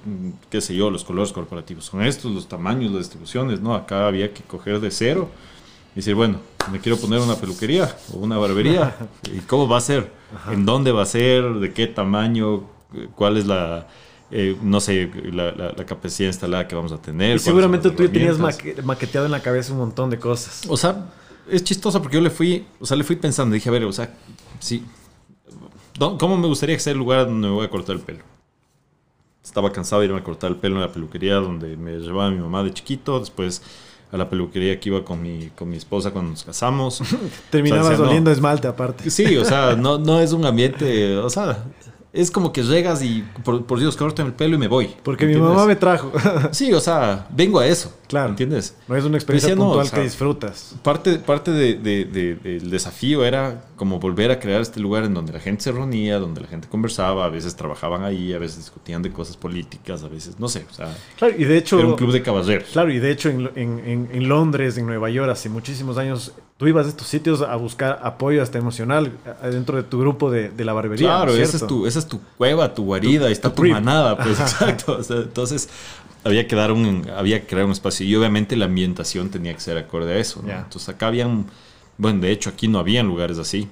qué 0.50 0.62
sé 0.62 0.74
yo, 0.74 0.90
los 0.90 1.04
colores 1.04 1.34
corporativos 1.34 1.86
son 1.86 2.02
estos, 2.02 2.32
los 2.32 2.48
tamaños, 2.48 2.92
las 2.92 3.02
distribuciones, 3.02 3.60
¿no? 3.60 3.76
Acá 3.76 4.08
había 4.08 4.34
que 4.34 4.42
coger 4.44 4.80
de 4.80 4.90
cero 4.90 5.30
y 5.94 5.98
decir, 5.98 6.16
bueno, 6.16 6.40
me 6.72 6.80
quiero 6.80 6.98
poner 6.98 7.20
una 7.20 7.36
peluquería 7.36 7.94
o 8.14 8.20
una 8.20 8.38
barbería, 8.38 8.96
¿y 9.34 9.40
cómo 9.40 9.68
va 9.68 9.78
a 9.78 9.82
ser? 9.82 10.12
¿En 10.50 10.66
dónde 10.66 10.94
va 10.94 11.04
a 11.04 11.08
ser? 11.08 11.56
¿De 11.56 11.74
qué 11.74 11.88
tamaño? 11.88 12.64
¿Cuál 13.16 13.36
es 13.36 13.46
la 13.46 13.88
eh, 14.38 14.58
no 14.62 14.82
sé, 14.82 15.10
la, 15.32 15.54
la, 15.54 15.86
capacidad 15.86 16.28
instalada 16.28 16.68
que 16.68 16.76
vamos 16.76 16.92
a 16.92 16.98
tener. 17.02 17.38
Y 17.38 17.40
seguramente 17.40 17.90
tú 17.90 18.04
ya 18.04 18.12
tenías 18.12 18.38
maqueteado 18.84 19.26
en 19.26 19.32
la 19.32 19.42
cabeza 19.42 19.72
un 19.72 19.80
montón 19.80 20.10
de 20.10 20.20
cosas. 20.20 20.64
O 20.68 20.76
sea, 20.76 21.06
es 21.50 21.64
chistoso 21.64 22.02
porque 22.02 22.16
yo 22.18 22.22
le 22.22 22.30
fui, 22.30 22.66
o 22.82 22.86
sea, 22.86 22.98
le 22.98 23.06
fui 23.06 23.16
pensando, 23.16 23.54
dije, 23.54 23.70
a 23.70 23.72
ver, 23.72 23.86
o 23.86 23.94
sea, 23.94 24.14
sí, 24.60 24.84
¿cómo 25.98 26.36
me 26.38 26.48
gustaría 26.48 26.76
que 26.76 26.82
sea 26.82 26.92
el 26.92 27.00
lugar 27.00 27.28
donde 27.28 27.48
me 27.48 27.54
voy 27.54 27.66
a 27.66 27.70
cortar 27.70 27.96
el 27.96 28.02
pelo? 28.02 28.26
Estaba 29.42 29.72
cansado 29.72 30.02
de 30.02 30.08
irme 30.08 30.20
a 30.20 30.24
cortar 30.24 30.52
el 30.52 30.58
pelo 30.58 30.76
en 30.76 30.82
la 30.82 30.92
peluquería 30.92 31.36
donde 31.36 31.78
me 31.78 31.98
llevaba 32.00 32.30
mi 32.30 32.42
mamá 32.42 32.62
de 32.62 32.74
chiquito, 32.74 33.22
después 33.22 33.62
a 34.12 34.18
la 34.18 34.30
peluquería 34.30 34.78
que 34.82 34.90
iba 34.90 35.06
con 35.06 35.22
mi, 35.22 35.50
con 35.56 35.70
mi 35.70 35.78
esposa 35.78 36.12
cuando 36.12 36.32
nos 36.32 36.44
casamos. 36.44 37.02
Terminabas 37.52 37.98
oliendo 38.02 38.32
esmalte 38.32 38.68
aparte. 38.68 39.10
Sí, 39.10 39.38
o 39.38 39.46
sea, 39.46 39.78
no, 39.78 39.98
no 39.98 40.20
es 40.20 40.34
un 40.34 40.46
ambiente, 40.46 41.16
o 41.16 41.30
sea, 41.30 41.64
es 42.16 42.32
como 42.32 42.54
que 42.54 42.64
llegas 42.64 43.04
y 43.04 43.24
por, 43.44 43.66
por 43.66 43.80
Dios, 43.80 43.96
corto 43.98 44.22
el 44.22 44.34
pelo 44.34 44.56
y 44.56 44.58
me 44.58 44.68
voy. 44.68 44.90
Porque 45.04 45.26
mi 45.26 45.36
mamá 45.36 45.66
me 45.66 45.76
trajo. 45.76 46.12
sí, 46.52 46.74
o 46.74 46.80
sea, 46.80 47.28
vengo 47.30 47.60
a 47.60 47.68
eso. 47.68 47.94
Claro. 48.08 48.30
¿Entiendes? 48.30 48.76
No 48.88 48.96
es 48.96 49.04
una 49.04 49.18
experiencia 49.18 49.56
puntual 49.56 49.92
que 49.92 50.02
disfrutas. 50.02 50.76
Parte, 50.82 51.16
parte 51.16 51.52
de, 51.52 51.76
del 51.76 52.70
desafío 52.70 53.26
era 53.26 53.66
como 53.76 54.00
volver 54.00 54.32
a 54.32 54.40
crear 54.40 54.62
este 54.62 54.80
lugar 54.80 55.04
en 55.04 55.14
donde 55.14 55.34
la 55.34 55.40
gente 55.40 55.64
se 55.64 55.72
reunía, 55.72 56.18
donde 56.20 56.42
la 56.42 56.48
gente 56.48 56.68
conversaba, 56.70 57.26
a 57.26 57.30
veces 57.30 57.56
trabajaban 57.56 58.04
ahí, 58.04 58.34
a 58.34 58.40
veces 58.40 58.58
discutían 58.58 59.02
de 59.02 59.12
cosas 59.12 59.36
políticas, 59.36 60.04
a 60.04 60.08
veces, 60.08 60.40
no 60.40 60.48
sé. 60.48 60.66
O 60.70 60.74
sea, 60.74 60.96
claro, 61.18 61.36
y 61.38 61.44
de 61.44 61.58
hecho. 61.58 61.80
Era 61.80 61.88
un 61.88 61.96
club 61.96 62.12
de 62.12 62.22
caballeros. 62.22 62.70
Claro, 62.72 62.92
y 62.92 63.00
de 63.00 63.12
hecho 63.12 63.30
en, 63.30 63.50
en, 63.56 64.10
en 64.12 64.30
Londres, 64.30 64.78
en 64.78 64.86
Nueva 64.86 65.10
York, 65.10 65.30
hace 65.30 65.50
muchísimos 65.50 65.98
años 65.98 66.34
tú 66.58 66.68
ibas 66.68 66.86
a 66.86 66.90
estos 66.90 67.08
sitios 67.08 67.42
a 67.42 67.56
buscar 67.56 68.00
apoyo 68.04 68.42
hasta 68.42 68.58
emocional 68.58 69.12
dentro 69.44 69.76
de 69.78 69.84
tu 69.84 70.00
grupo 70.00 70.32
de, 70.32 70.50
de 70.50 70.66
la 70.66 70.74
barbería. 70.74 71.08
Claro, 71.08 71.36
esa, 71.36 71.58
es 71.58 71.68
tu, 71.68 71.86
esa 71.86 72.00
es 72.00 72.08
tu 72.08 72.22
cueva, 72.38 72.74
tu 72.74 72.86
guarida, 72.86 73.30
está 73.30 73.54
tu, 73.54 73.64
manada, 73.64 74.18
pues 74.18 74.40
exacto. 74.40 75.00
entonces 75.10 75.70
había 76.24 76.48
que 76.48 76.56
dar 76.56 76.72
un, 76.72 77.10
había 77.16 77.42
que 77.42 77.48
crear 77.48 77.66
un 77.66 77.72
espacio 77.72 78.06
y 78.06 78.16
obviamente 78.16 78.56
la 78.56 78.66
ambientación 78.66 79.30
tenía 79.30 79.54
que 79.54 79.60
ser 79.60 79.78
acorde 79.78 80.14
a 80.14 80.18
eso. 80.18 80.44
Entonces 80.48 80.88
acá 80.90 81.08
habían, 81.08 81.46
bueno, 81.98 82.22
de 82.22 82.32
hecho 82.32 82.50
aquí 82.50 82.68
no 82.68 82.80
habían 82.80 83.08
lugares 83.08 83.38
así. 83.38 83.68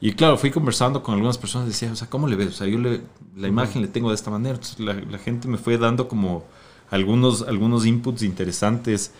Y 0.00 0.12
claro, 0.12 0.36
fui 0.36 0.50
conversando 0.50 1.02
con 1.02 1.14
algunas 1.14 1.38
personas 1.38 1.66
y 1.68 1.70
decía, 1.70 1.90
o 1.90 1.96
sea, 1.96 2.08
¿cómo 2.08 2.28
le 2.28 2.36
ves? 2.36 2.48
O 2.48 2.52
sea, 2.52 2.66
yo 2.66 2.78
le, 2.78 3.00
la 3.34 3.48
imagen 3.48 3.80
le 3.82 3.88
tengo 3.88 4.10
de 4.10 4.14
esta 4.14 4.30
manera. 4.30 4.54
Entonces 4.54 4.78
la, 4.78 4.94
la 4.94 5.18
gente 5.18 5.48
me 5.48 5.58
fue 5.58 5.78
dando 5.78 6.06
como 6.06 6.44
algunos, 6.90 7.42
algunos 7.42 7.86
inputs 7.86 8.22
interesantes 8.22 9.12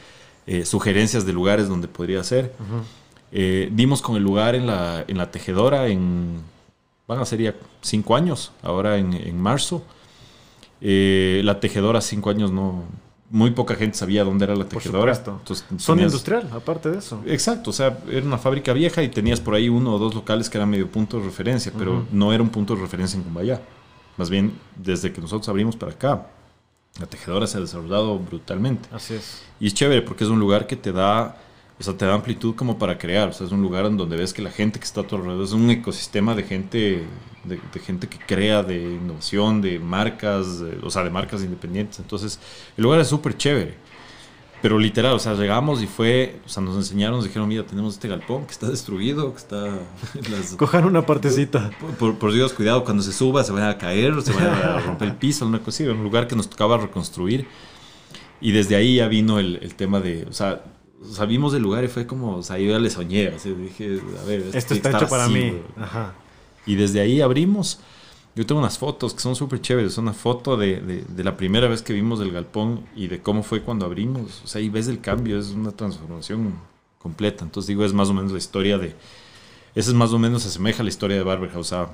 eh, 0.47 0.65
sugerencias 0.65 1.27
de 1.27 1.33
lugares 1.33 1.69
donde 1.69 1.89
podría 1.89 2.23
ser. 2.23 2.55
Eh, 3.33 3.69
dimos 3.73 4.01
con 4.01 4.17
el 4.17 4.23
lugar 4.23 4.55
en 4.55 4.67
la, 4.67 5.05
en 5.07 5.19
la 5.19 5.31
tejedora 5.31 5.89
en, 5.89 6.41
van 7.09 7.19
a 7.19 7.25
ser 7.25 7.41
ya 7.41 7.55
cinco 7.81 8.15
años, 8.15 8.53
ahora 8.63 8.97
en, 8.97 9.41
marzo. 9.41 9.83
Eh, 10.81 11.41
la 11.45 11.59
tejedora 11.59 12.01
cinco 12.01 12.31
años 12.31 12.53
no, 12.53 12.85
muy 13.31 13.51
poca 13.51 13.75
gente 13.75 13.99
sabía 13.99 14.23
dónde 14.23 14.45
era 14.45 14.55
la 14.55 14.69
tejedora. 14.69 15.13
Entonces, 15.13 15.65
Son 15.79 15.99
industrial, 15.99 16.49
aparte 16.53 16.91
de 16.91 16.99
eso. 16.99 17.21
Exacto, 17.27 17.71
o 17.71 17.73
sea, 17.73 17.99
era 18.09 18.25
una 18.25 18.39
fábrica 18.39 18.73
vieja 18.73 19.03
y 19.03 19.09
tenías 19.09 19.41
por 19.41 19.55
ahí 19.55 19.69
uno 19.69 19.95
o 19.95 19.99
dos 19.99 20.15
locales 20.15 20.49
que 20.49 20.59
eran 20.59 20.71
medio 20.71 20.89
punto 20.89 21.19
de 21.19 21.25
referencia, 21.25 21.73
pero 21.77 22.07
no 22.13 22.33
era 22.33 22.43
un 22.43 22.51
punto 22.51 22.77
de 22.77 22.83
referencia 22.83 23.17
en 23.17 23.25
Cumbayá. 23.25 23.61
Más 24.17 24.31
bien, 24.31 24.53
desde 24.77 25.13
que 25.13 25.21
nosotros 25.21 25.49
abrimos 25.49 25.77
para 25.77 25.93
acá, 25.93 26.29
la 27.01 27.07
tejedora 27.07 27.47
se 27.47 27.59
ha 27.59 27.61
desarrollado 27.61 28.19
brutalmente. 28.19 28.89
Así 28.93 29.15
es. 29.15 29.43
Y 29.61 29.67
es 29.67 29.75
chévere 29.75 30.03
porque 30.03 30.25
es 30.25 30.31
un 30.31 30.41
lugar 30.41 30.67
que 30.67 30.77
te 30.77 30.93
da, 30.93 31.37
o 31.79 31.83
sea, 31.83 31.97
te 31.97 32.05
da 32.05 32.15
amplitud 32.15 32.55
como 32.55 32.79
para 32.79 32.99
crear. 32.99 33.29
O 33.29 33.33
sea, 33.33 33.47
es 33.47 33.53
un 33.53 33.63
lugar 33.63 33.87
en 33.87 33.97
donde 33.97 34.17
ves 34.17 34.33
que 34.33 34.43
la 34.43 34.51
gente 34.51 34.79
que 34.79 34.85
está 34.85 35.03
a 35.03 35.07
tu 35.07 35.17
alrededor 35.17 35.45
es 35.45 35.53
un 35.53 35.69
ecosistema 35.71 36.35
de 36.35 36.43
gente, 36.45 37.05
de, 37.45 37.81
gente 37.81 38.09
que 38.09 38.19
crea, 38.19 38.63
de 38.63 38.83
innovación, 38.83 39.61
de 39.61 39.79
marcas, 39.79 40.63
o 40.83 40.91
sea, 40.91 41.05
de 41.05 41.11
marcas 41.11 41.43
independientes. 41.43 41.99
Entonces, 41.99 42.39
el 42.77 42.85
lugar 42.85 43.01
es 43.01 43.09
súper 43.09 43.37
chévere. 43.37 43.86
Pero 44.67 44.81
literal, 44.81 45.13
o 45.13 45.19
sea, 45.21 45.35
llegamos 45.35 45.81
y 45.81 45.87
fue, 45.87 46.41
o 46.45 46.49
sea, 46.49 46.61
nos 46.61 46.75
enseñaron, 46.75 47.19
nos 47.19 47.25
dijeron, 47.27 47.47
mira, 47.47 47.65
tenemos 47.65 47.95
este 47.95 48.09
galpón 48.09 48.47
que 48.47 48.51
está 48.51 48.69
destruido, 48.69 49.31
que 49.31 49.39
está... 49.39 49.79
Las, 50.29 50.57
Cojan 50.57 50.85
una 50.85 51.07
partecita. 51.07 51.71
Por, 52.01 52.33
Dios, 52.33 52.53
cuidado, 52.53 52.83
cuando 52.83 53.05
se 53.05 53.13
suba 53.13 53.45
se 53.45 53.53
van 53.53 53.63
a 53.63 53.79
caer, 53.79 54.21
se 54.23 54.33
van 54.33 54.47
a 54.47 54.81
romper 54.87 55.07
el 55.07 55.15
piso, 55.15 55.47
una 55.47 55.61
cosa 55.61 55.85
así, 55.85 55.85
un 55.85 56.03
lugar 56.03 56.27
que 56.27 56.35
nos 56.35 56.51
tocaba 56.51 56.79
reconstruir. 56.79 57.47
Y 58.41 58.51
desde 58.51 58.75
ahí 58.75 58.97
ya 58.97 59.07
vino 59.07 59.39
el, 59.39 59.61
el 59.63 59.77
tema 59.77 60.01
de, 60.01 60.27
o 60.29 60.33
sea, 60.33 60.65
salimos 61.13 61.53
del 61.53 61.63
lugar 61.63 61.85
y 61.85 61.87
fue 61.87 62.05
como, 62.05 62.39
o 62.39 62.43
sea, 62.43 62.59
yo 62.59 62.73
ya 62.73 62.81
le 62.81 62.91
soñé, 62.91 63.29
así 63.29 63.55
dije, 63.55 64.01
a 64.21 64.25
ver, 64.27 64.47
esto 64.53 64.75
está 64.75 64.91
hecho 64.91 65.07
para 65.07 65.29
mí. 65.29 65.61
Ajá. 65.77 66.13
Y 66.67 66.75
desde 66.75 67.01
ahí 67.01 67.21
abrimos 67.21 67.79
yo 68.37 68.45
tengo 68.45 68.61
unas 68.61 68.77
fotos 68.77 69.15
que 69.15 69.21
son 69.21 69.35
súper 69.35 69.63
chéveres. 69.63 69.97
Una 69.97 70.13
foto 70.13 70.59
de, 70.59 70.79
de, 70.81 71.25
la 71.25 71.39
primera 71.39 71.69
vez 71.69 71.81
que 71.81 71.95
vimos 71.95 72.21
el 72.21 72.33
galpón 72.33 72.87
y 72.95 73.09
de 73.09 73.23
cómo 73.23 73.43
fue 73.43 73.63
cuando 73.63 73.87
abrimos. 73.87 74.43
O 74.45 74.47
sea, 74.47 74.61
y 74.61 74.69
ves 74.69 74.89
el 74.89 75.01
cambio, 75.01 75.39
es 75.39 75.53
una 75.53 75.73
transformación 75.73 76.53
completa. 76.99 77.45
Entonces 77.45 77.69
digo, 77.69 77.83
es 77.83 77.95
más 77.95 78.11
o 78.11 78.15
menos 78.15 78.33
la 78.33 78.39
historia 78.39 78.77
de... 78.77 78.95
Esa 79.75 79.91
es 79.91 79.95
más 79.95 80.13
o 80.13 80.19
menos, 80.19 80.43
se 80.43 80.49
asemeja 80.49 80.83
a 80.83 80.85
la 80.85 80.91
historia 80.91 81.17
de 81.17 81.23
Barberhouse. 81.23 81.67
O 81.67 81.69
sea, 81.69 81.89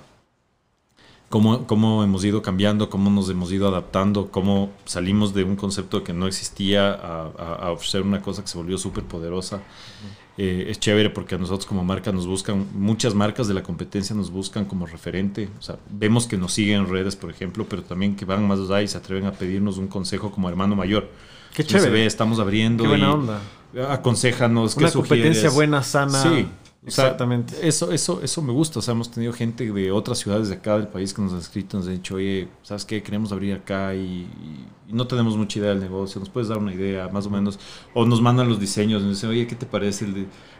cómo, 1.32 1.66
cómo 1.66 2.04
hemos 2.04 2.26
ido 2.26 2.42
cambiando, 2.42 2.90
cómo 2.90 3.10
nos 3.10 3.30
hemos 3.30 3.50
ido 3.50 3.66
adaptando, 3.66 4.30
cómo 4.30 4.70
salimos 4.84 5.32
de 5.32 5.44
un 5.44 5.56
concepto 5.56 6.04
que 6.04 6.12
no 6.12 6.26
existía 6.26 6.92
a, 6.92 7.22
a, 7.22 7.70
ofrecer 7.72 8.02
una 8.02 8.20
cosa 8.20 8.42
que 8.42 8.48
se 8.48 8.58
volvió 8.58 8.76
súper 8.76 9.04
poderosa. 9.04 9.62
Eh, 10.36 10.66
es 10.68 10.78
chévere 10.78 11.08
porque 11.08 11.36
a 11.36 11.38
nosotros 11.38 11.64
como 11.64 11.84
marca 11.84 12.12
nos 12.12 12.26
buscan, 12.26 12.66
muchas 12.74 13.14
marcas 13.14 13.48
de 13.48 13.54
la 13.54 13.62
competencia 13.62 14.14
nos 14.14 14.30
buscan 14.30 14.66
como 14.66 14.84
referente. 14.84 15.48
O 15.58 15.62
sea, 15.62 15.78
vemos 15.90 16.26
que 16.26 16.36
nos 16.36 16.52
siguen 16.52 16.80
en 16.80 16.90
redes, 16.90 17.16
por 17.16 17.30
ejemplo, 17.30 17.64
pero 17.66 17.82
también 17.82 18.14
que 18.14 18.26
van 18.26 18.46
más 18.46 18.60
allá 18.60 18.82
y 18.82 18.88
se 18.88 18.98
atreven 18.98 19.24
a 19.24 19.32
pedirnos 19.32 19.78
un 19.78 19.88
consejo 19.88 20.30
como 20.30 20.50
hermano 20.50 20.76
mayor. 20.76 21.08
Qué 21.54 21.64
chévere. 21.64 21.84
Se 21.84 21.90
ve, 21.90 22.04
estamos 22.04 22.40
abriendo. 22.40 22.84
Qué 22.84 22.88
buena 22.90 23.14
onda. 23.14 23.40
aconsejanos. 23.88 24.76
Una 24.76 24.92
competencia 24.92 25.48
buena, 25.48 25.82
sana. 25.82 26.22
Sí, 26.22 26.46
Exactamente. 26.84 27.54
eso, 27.66 27.92
eso, 27.92 28.20
eso 28.22 28.42
me 28.42 28.52
gusta. 28.52 28.80
O 28.80 28.82
sea, 28.82 28.92
hemos 28.92 29.10
tenido 29.10 29.32
gente 29.32 29.70
de 29.70 29.92
otras 29.92 30.18
ciudades 30.18 30.48
de 30.48 30.56
acá 30.56 30.76
del 30.76 30.88
país 30.88 31.14
que 31.14 31.22
nos 31.22 31.32
ha 31.32 31.38
escrito, 31.38 31.76
nos 31.76 31.86
ha 31.86 31.90
dicho, 31.90 32.16
oye, 32.16 32.48
¿sabes 32.62 32.84
qué? 32.84 33.02
Queremos 33.02 33.30
abrir 33.30 33.54
acá 33.54 33.94
y, 33.94 34.28
no 34.88 35.06
tenemos 35.06 35.36
mucha 35.36 35.58
idea 35.58 35.70
del 35.70 35.80
negocio. 35.80 36.18
¿Nos 36.18 36.28
puedes 36.28 36.48
dar 36.48 36.58
una 36.58 36.74
idea, 36.74 37.08
más 37.08 37.26
o 37.26 37.30
menos? 37.30 37.58
O 37.94 38.04
nos 38.04 38.20
mandan 38.20 38.48
los 38.48 38.60
diseños, 38.60 39.00
nos 39.02 39.12
dicen, 39.12 39.30
oye, 39.30 39.46
¿qué 39.46 39.54
te 39.54 39.64
parece? 39.64 40.06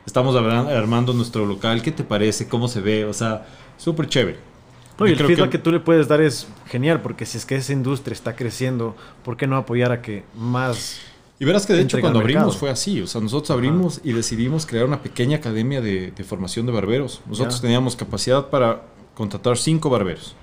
Estamos 0.07 0.35
armando 0.37 1.13
nuestro 1.13 1.45
local, 1.45 1.83
¿qué 1.83 1.93
te 1.93 2.05
parece? 2.05 2.49
¿Cómo 2.49 2.69
se 2.69 2.81
ve? 2.81 3.05
O 3.05 3.13
sea, 3.13 3.47
súper 3.77 4.09
chévere. 4.09 4.39
y 5.01 5.05
el 5.05 5.17
feedback 5.17 5.51
que... 5.51 5.59
que... 5.59 5.59
tú 5.59 5.71
le 5.73 5.81
puedes 5.81 6.09
dar 6.09 6.21
es 6.21 6.47
genial, 6.67 7.03
porque 7.03 7.27
si 7.27 7.37
es 7.37 7.45
que 7.45 7.57
esa 7.57 7.73
industria 7.73 8.15
está 8.15 8.35
creciendo, 8.37 8.97
¿por 9.25 9.37
qué 9.37 9.47
no 9.47 9.57
apoyar 9.57 9.93
a 9.93 10.01
que 10.01 10.25
más 10.35 11.01
y 11.43 11.45
verás 11.45 11.67
que 11.67 11.73
de 11.73 11.83
hecho 11.83 12.01
cuando 12.01 12.21
abrimos 12.21 12.57
fue 12.57 12.71
así, 12.71 13.03
o 13.03 13.07
sea, 13.09 13.21
nosotros 13.21 13.51
abrimos 13.51 14.01
y 14.05 14.13
decidimos 14.13 14.65
crear 14.65 14.85
una 14.85 15.03
pequeña 15.03 15.39
academia 15.39 15.81
de, 15.81 16.13
formación 16.25 16.67
de 16.67 16.73
barberos. 16.73 17.21
Nosotros 17.27 17.61
teníamos 17.61 17.97
capacidad 17.97 18.49
para 18.49 18.83
contratar 19.17 19.59
cinco 19.59 19.91
barberos 19.91 20.37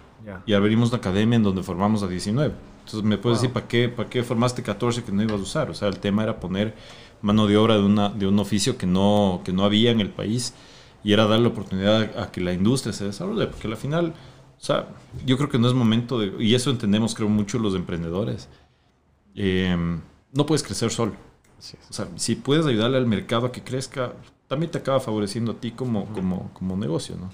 y 0.46 0.52
abrimos 0.52 0.90
una 0.90 0.98
academia 0.98 1.38
en 1.38 1.44
donde 1.44 1.64
formamos 1.64 2.04
a 2.04 2.10
19. 2.10 2.54
Entonces 2.80 3.02
me 3.02 3.18
puedes 3.18 3.40
decir, 3.40 3.54
¿para 3.54 3.66
qué, 3.66 3.88
¿para 3.88 4.10
qué 4.10 4.24
formaste 4.24 4.62
14 4.62 5.06
que 5.06 5.14
no 5.14 5.24
ibas 5.24 5.40
a 5.40 5.44
usar? 5.44 5.70
O 5.70 5.74
sea, 5.74 5.88
el 5.88 6.00
tema 6.00 6.24
era 6.24 6.38
poner 6.38 6.76
mano 7.22 7.48
de 7.48 7.56
obra 7.56 7.76
de, 7.76 7.84
una, 7.84 8.10
de 8.10 8.28
un 8.28 8.38
oficio 8.38 8.78
que 8.78 8.86
no, 8.86 9.40
que 9.46 9.54
no 9.54 9.64
había 9.64 9.92
en 9.92 10.02
el 10.02 10.10
país 10.10 10.54
y 11.02 11.14
era 11.14 11.28
darle 11.28 11.44
la 11.44 11.52
oportunidad 11.52 12.20
a 12.20 12.30
que 12.30 12.42
la 12.42 12.52
industria 12.52 12.92
se 12.92 13.06
desarrolle, 13.06 13.48
porque 13.48 13.70
al 13.70 13.78
final, 13.78 14.16
o 14.60 14.62
sea, 14.62 14.90
yo 15.26 15.38
creo 15.38 15.48
que 15.48 15.60
no 15.60 15.70
es 15.70 15.74
momento 15.74 16.20
de, 16.20 16.34
y 16.44 16.56
eso 16.56 16.72
entendemos 16.72 17.16
creo 17.16 17.30
mucho 17.30 17.58
los 17.58 17.74
emprendedores. 17.74 18.50
Eh, 19.34 19.78
no 20.34 20.46
puedes 20.46 20.64
crecer 20.64 20.92
solo. 20.92 21.14
O 21.90 21.94
sea, 21.94 22.08
si 22.16 22.36
puedes 22.36 22.66
ayudarle 22.66 22.98
al 22.98 23.06
mercado 23.06 23.48
a 23.48 23.52
que 23.52 23.62
crezca, 23.62 24.14
también 24.48 24.72
te 24.72 24.78
acaba 24.78 25.00
favoreciendo 25.00 25.52
a 25.54 25.56
ti 25.56 25.72
como, 25.72 26.06
como, 26.14 26.52
como 26.54 26.78
negocio, 26.78 27.16
¿no? 27.18 27.30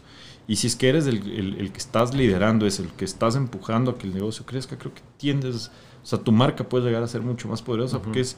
Y 0.48 0.58
si 0.58 0.68
es 0.68 0.76
que 0.76 0.90
eres 0.90 1.08
el, 1.08 1.58
el, 1.60 1.72
que 1.72 1.78
estás 1.78 2.14
liderando, 2.14 2.68
es 2.68 2.80
el 2.80 2.90
que 2.90 3.06
estás 3.06 3.36
empujando 3.36 3.92
a 3.92 3.98
que 3.98 4.06
el 4.06 4.14
negocio 4.14 4.46
crezca, 4.46 4.78
creo 4.78 4.94
que 4.94 5.02
tiendes, 5.18 5.72
o 6.04 6.06
sea, 6.06 6.20
tu 6.20 6.32
marca 6.32 6.64
puede 6.64 6.86
llegar 6.86 7.02
a 7.02 7.08
ser 7.08 7.22
mucho 7.22 7.48
más 7.48 7.64
poderosa 7.64 8.00
porque 8.00 8.20
es, 8.20 8.38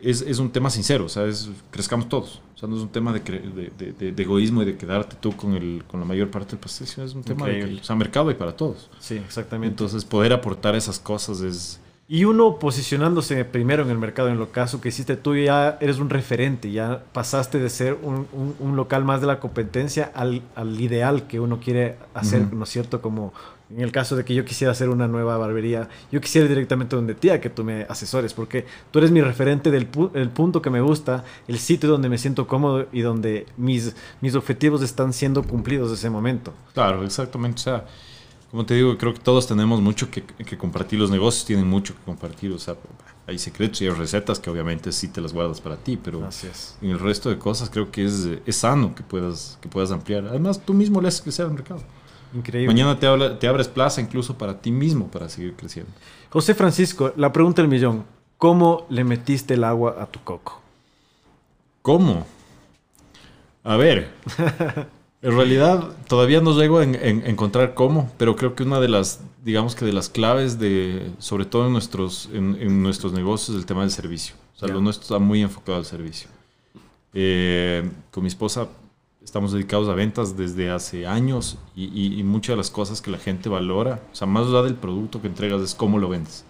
es, 0.00 0.22
es, 0.22 0.38
un 0.38 0.50
tema 0.50 0.70
sincero, 0.70 1.06
o 1.06 1.08
sea, 1.08 1.24
es, 1.24 1.50
crezcamos 1.72 2.08
todos. 2.08 2.42
O 2.54 2.58
sea, 2.58 2.68
no 2.68 2.76
es 2.76 2.82
un 2.82 2.90
tema 2.90 3.12
de, 3.12 3.20
de, 3.20 4.12
de, 4.12 4.22
egoísmo 4.22 4.62
y 4.62 4.66
de 4.66 4.76
quedarte 4.76 5.16
tú 5.20 5.34
con, 5.34 5.54
el, 5.54 5.82
con 5.88 5.98
la 5.98 6.06
mayor 6.06 6.30
parte 6.30 6.50
del 6.52 6.60
pastel, 6.60 6.86
sino 6.86 7.04
es 7.04 7.14
un 7.14 7.24
tema 7.24 7.46
de 7.46 7.58
que, 7.58 7.80
o 7.80 7.84
sea, 7.84 7.96
mercado 7.96 8.30
y 8.30 8.34
para 8.34 8.54
todos. 8.54 8.88
Sí, 9.00 9.16
exactamente. 9.16 9.72
Entonces, 9.72 10.04
poder 10.04 10.32
aportar 10.32 10.76
esas 10.76 11.00
cosas 11.00 11.40
es, 11.40 11.80
y 12.08 12.24
uno 12.24 12.58
posicionándose 12.60 13.44
primero 13.44 13.82
en 13.82 13.90
el 13.90 13.98
mercado, 13.98 14.28
en 14.28 14.38
lo 14.38 14.52
caso 14.52 14.80
que 14.80 14.90
hiciste 14.90 15.16
tú, 15.16 15.34
ya 15.34 15.76
eres 15.80 15.98
un 15.98 16.08
referente, 16.08 16.70
ya 16.70 17.02
pasaste 17.12 17.58
de 17.58 17.68
ser 17.68 17.98
un, 18.00 18.28
un, 18.60 18.76
local 18.76 19.04
más 19.04 19.20
de 19.20 19.26
la 19.26 19.40
competencia 19.40 20.12
al, 20.14 20.42
al, 20.54 20.80
ideal 20.80 21.26
que 21.26 21.40
uno 21.40 21.58
quiere 21.58 21.96
hacer, 22.14 22.52
¿no 22.52 22.62
es 22.62 22.70
cierto? 22.70 23.02
Como 23.02 23.32
en 23.70 23.80
el 23.80 23.90
caso 23.90 24.14
de 24.14 24.24
que 24.24 24.34
yo 24.34 24.44
quisiera 24.44 24.70
hacer 24.70 24.88
una 24.88 25.08
nueva 25.08 25.36
barbería, 25.36 25.88
yo 26.12 26.20
quisiera 26.20 26.44
ir 26.44 26.50
directamente 26.50 26.94
donde 26.94 27.16
tía 27.16 27.40
que 27.40 27.50
tú 27.50 27.64
me 27.64 27.82
asesores, 27.88 28.32
porque 28.34 28.64
tú 28.92 29.00
eres 29.00 29.10
mi 29.10 29.20
referente 29.20 29.72
del 29.72 29.88
el 30.14 30.28
punto 30.28 30.62
que 30.62 30.70
me 30.70 30.80
gusta, 30.80 31.24
el 31.48 31.58
sitio 31.58 31.88
donde 31.88 32.08
me 32.08 32.18
siento 32.18 32.46
cómodo 32.46 32.86
y 32.92 33.00
donde 33.00 33.46
mis, 33.56 33.96
mis 34.20 34.36
objetivos 34.36 34.82
están 34.82 35.12
siendo 35.12 35.42
cumplidos 35.42 35.88
en 35.88 35.94
ese 35.94 36.10
momento. 36.10 36.54
Claro, 36.74 37.02
exactamente. 37.02 37.56
O 37.56 37.64
sea, 37.64 37.84
como 38.56 38.64
te 38.64 38.72
digo, 38.72 38.96
creo 38.96 39.12
que 39.12 39.20
todos 39.20 39.46
tenemos 39.46 39.82
mucho 39.82 40.08
que, 40.10 40.22
compartir. 40.56 40.98
Los 40.98 41.10
negocios 41.10 41.44
tienen 41.44 41.68
mucho 41.68 41.94
que 41.94 42.00
compartir. 42.06 42.52
O 42.52 42.58
sea, 42.58 42.74
hay 43.26 43.38
secretos 43.38 43.82
y 43.82 43.84
hay 43.84 43.90
recetas 43.90 44.40
que 44.40 44.48
obviamente 44.48 44.92
sí 44.92 45.08
te 45.08 45.20
las 45.20 45.34
guardas 45.34 45.60
para 45.60 45.76
ti, 45.76 45.98
pero 46.02 46.26
en 46.80 46.90
el 46.90 46.98
resto 46.98 47.28
de 47.28 47.38
cosas 47.38 47.68
creo 47.68 47.90
que 47.90 48.06
es, 48.06 48.26
es, 48.46 48.56
sano 48.56 48.94
que 48.94 49.02
puedas, 49.02 49.58
que 49.60 49.68
puedas 49.68 49.90
ampliar. 49.90 50.24
Además, 50.24 50.58
tú 50.64 50.72
mismo 50.72 51.02
le 51.02 51.08
haces 51.08 51.20
crecer 51.20 51.44
al 51.44 51.52
mercado. 51.52 51.82
Increíble. 52.32 52.68
Mañana 52.68 52.98
te, 52.98 53.06
habla, 53.06 53.38
te 53.38 53.46
abres 53.46 53.68
plaza 53.68 54.00
incluso 54.00 54.38
para 54.38 54.58
ti 54.58 54.70
mismo 54.70 55.08
para 55.08 55.28
seguir 55.28 55.52
creciendo. 55.54 55.92
José 56.30 56.54
Francisco, 56.54 57.12
la 57.14 57.30
pregunta 57.30 57.60
del 57.60 57.70
millón. 57.70 58.04
¿Cómo 58.38 58.86
le 58.88 59.04
metiste 59.04 59.52
el 59.52 59.64
agua 59.64 59.96
a 60.00 60.06
tu 60.06 60.18
coco? 60.24 60.62
¿Cómo? 61.82 62.26
A 63.64 63.76
ver, 63.76 64.14
En 65.22 65.34
realidad 65.34 65.88
todavía 66.08 66.40
no 66.40 66.58
llego 66.58 66.78
a 66.78 66.84
encontrar 66.84 67.74
cómo, 67.74 68.12
pero 68.18 68.36
creo 68.36 68.54
que 68.54 68.62
una 68.62 68.80
de 68.80 68.88
las, 68.88 69.20
digamos 69.44 69.74
que 69.74 69.84
de 69.84 69.92
las 69.92 70.08
claves 70.08 70.58
de, 70.58 71.10
sobre 71.18 71.46
todo 71.46 71.66
en 71.66 71.72
nuestros, 71.72 72.28
en, 72.32 72.82
nuestros 72.82 73.12
negocios, 73.12 73.56
es 73.56 73.62
el 73.62 73.66
tema 73.66 73.80
del 73.80 73.90
servicio. 73.90 74.36
O 74.54 74.58
sea, 74.58 74.68
lo 74.68 74.80
nuestro 74.80 75.02
está 75.02 75.18
muy 75.18 75.42
enfocado 75.42 75.78
al 75.78 75.84
servicio. 75.84 76.28
Eh, 77.14 77.88
con 78.10 78.22
mi 78.22 78.28
esposa 78.28 78.68
estamos 79.26 79.52
dedicados 79.52 79.88
a 79.88 79.94
ventas 79.94 80.36
desde 80.36 80.70
hace 80.70 81.06
años 81.06 81.58
y, 81.74 82.22
muchas 82.22 82.52
de 82.52 82.58
las 82.58 82.70
cosas 82.70 83.02
que 83.02 83.10
la 83.10 83.18
gente 83.18 83.48
valora, 83.48 84.00
o 84.12 84.14
sea, 84.14 84.26
más 84.26 84.46
allá 84.46 84.62
del 84.62 84.76
producto 84.76 85.20
que 85.20 85.26
entregas 85.26 85.60
es 85.60 85.74
cómo 85.74 85.98
lo 85.98 86.08
vendes. 86.08 86.44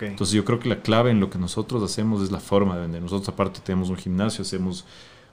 Entonces 0.00 0.34
yo 0.34 0.44
creo 0.44 0.58
que 0.58 0.70
la 0.70 0.80
clave 0.80 1.10
en 1.10 1.20
lo 1.20 1.28
que 1.28 1.38
nosotros 1.38 1.82
hacemos 1.82 2.22
es 2.22 2.30
la 2.30 2.40
forma 2.40 2.76
de 2.76 2.82
vender. 2.82 3.02
Nosotros 3.02 3.28
aparte 3.28 3.60
tenemos 3.62 3.90
un 3.90 3.96
gimnasio, 3.96 4.40
hacemos 4.40 4.86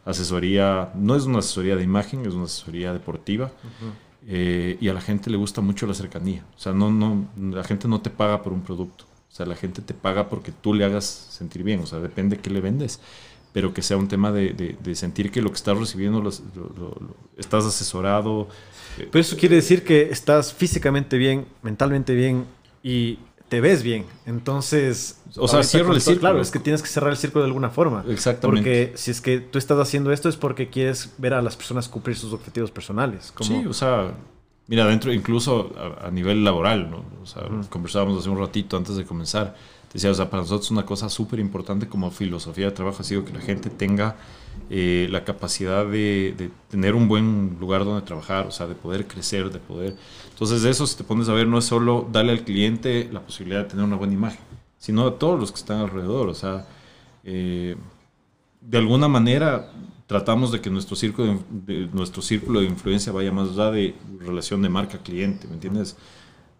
asesoría, 0.09 0.91
no 0.95 1.15
es 1.15 1.25
una 1.25 1.39
asesoría 1.39 1.75
de 1.75 1.83
imagen, 1.83 2.25
es 2.25 2.33
una 2.33 2.45
asesoría 2.45 2.93
deportiva. 2.93 3.51
Eh, 4.27 4.77
y 4.79 4.89
a 4.89 4.93
la 4.93 5.01
gente 5.01 5.29
le 5.29 5.37
gusta 5.37 5.61
mucho 5.61 5.87
la 5.87 5.93
cercanía. 5.93 6.45
O 6.55 6.59
sea, 6.59 6.73
no, 6.73 6.91
no, 6.91 7.27
la 7.37 7.63
gente 7.63 7.87
no 7.87 8.01
te 8.01 8.09
paga 8.09 8.41
por 8.41 8.53
un 8.53 8.61
producto. 8.61 9.05
O 9.31 9.35
sea, 9.35 9.45
la 9.45 9.55
gente 9.55 9.81
te 9.81 9.93
paga 9.93 10.27
porque 10.27 10.51
tú 10.51 10.73
le 10.73 10.85
hagas 10.85 11.05
sentir 11.05 11.63
bien. 11.63 11.79
O 11.81 11.85
sea, 11.85 11.99
depende 11.99 12.35
de 12.35 12.41
qué 12.41 12.49
le 12.49 12.61
vendes. 12.61 12.99
Pero 13.53 13.73
que 13.73 13.81
sea 13.81 13.97
un 13.97 14.07
tema 14.07 14.31
de, 14.31 14.77
de, 14.79 14.95
sentir 14.95 15.31
que 15.31 15.41
lo 15.41 15.49
que 15.49 15.55
estás 15.55 15.77
recibiendo 15.77 16.21
lo, 16.21 16.29
estás 17.37 17.65
asesorado. 17.65 18.47
Pero 18.97 19.19
eso 19.19 19.37
quiere 19.37 19.55
decir 19.55 19.83
que 19.83 20.09
estás 20.11 20.53
físicamente 20.53 21.17
bien, 21.17 21.47
mentalmente 21.63 22.13
bien 22.13 22.45
y 22.83 23.17
te 23.49 23.61
ves 23.61 23.83
bien. 23.83 24.05
Entonces, 24.25 25.21
o 25.35 25.47
sea, 25.47 25.63
cierro 25.63 25.93
el 25.93 26.01
círculo. 26.01 26.21
Claro, 26.21 26.41
es 26.41 26.51
que 26.51 26.59
tienes 26.59 26.81
que 26.81 26.87
cerrar 26.87 27.11
el 27.11 27.17
círculo 27.17 27.43
de 27.43 27.47
alguna 27.49 27.69
forma. 27.69 28.05
Exactamente. 28.07 28.61
Porque 28.61 28.93
si 28.95 29.11
es 29.11 29.19
que 29.19 29.39
tú 29.39 29.57
estás 29.57 29.77
haciendo 29.79 30.11
esto 30.11 30.29
es 30.29 30.37
porque 30.37 30.69
quieres 30.69 31.13
ver 31.17 31.33
a 31.33 31.41
las 31.41 31.57
personas 31.57 31.89
cumplir 31.89 32.15
sus 32.15 32.31
objetivos 32.31 32.71
personales. 32.71 33.33
Sí, 33.41 33.65
o 33.67 33.73
sea, 33.73 34.13
mira, 34.67 34.85
dentro, 34.85 35.11
incluso 35.11 35.73
a, 36.01 36.09
nivel 36.11 36.43
laboral, 36.43 36.89
¿no? 36.89 37.03
O 37.21 37.25
sea, 37.25 37.43
conversábamos 37.69 38.19
hace 38.19 38.29
un 38.29 38.37
ratito 38.37 38.77
antes 38.77 38.95
de 38.95 39.03
comenzar. 39.03 39.55
O 39.93 40.13
sea, 40.13 40.29
para 40.29 40.43
nosotros 40.43 40.69
una 40.69 40.85
cosa 40.85 41.09
súper 41.09 41.39
importante 41.39 41.87
como 41.87 42.11
filosofía 42.11 42.65
de 42.65 42.71
trabajo 42.71 42.97
ha 43.01 43.03
sido 43.03 43.25
que 43.25 43.33
la 43.33 43.41
gente 43.41 43.71
tenga 43.71 44.17
eh, 44.69 45.07
la 45.09 45.23
capacidad 45.23 45.85
de, 45.85 46.51
tener 46.69 46.93
un 46.93 47.07
buen 47.07 47.57
lugar 47.59 47.85
donde 47.85 48.05
trabajar, 48.05 48.45
o 48.45 48.51
sea, 48.51 48.67
de 48.67 48.75
poder 48.75 49.07
crecer, 49.07 49.49
de 49.51 49.57
poder... 49.57 49.95
Entonces, 50.29 50.61
de 50.61 50.69
eso, 50.69 50.85
si 50.85 50.95
te 50.95 51.03
pones 51.03 51.27
a 51.27 51.33
ver, 51.33 51.47
no 51.47 51.57
es 51.57 51.65
solo 51.65 52.07
darle 52.11 52.33
al 52.33 52.43
cliente 52.43 53.09
la 53.11 53.21
posibilidad 53.21 53.63
de 53.63 53.69
tener 53.69 53.83
una 53.83 53.95
buena 53.95 54.13
imagen, 54.13 54.41
sino 54.77 55.07
a 55.07 55.17
todos 55.17 55.39
los 55.39 55.51
que 55.51 55.57
están 55.57 55.79
alrededor, 55.79 56.29
o 56.29 56.35
sea, 56.35 56.67
eh, 57.23 57.75
de 58.61 58.77
alguna 58.77 59.07
manera 59.07 59.71
tratamos 60.05 60.51
de 60.51 60.61
que 60.61 60.69
nuestro 60.69 60.95
círculo 60.95 61.39
nuestro 61.93 62.21
círculo 62.21 62.59
de 62.59 62.65
influencia 62.65 63.11
vaya 63.11 63.31
más 63.31 63.49
allá 63.49 63.71
de 63.71 63.95
relación 64.19 64.61
de 64.61 64.69
marca-cliente, 64.69 65.47
¿me 65.47 65.53
entiendes? 65.55 65.95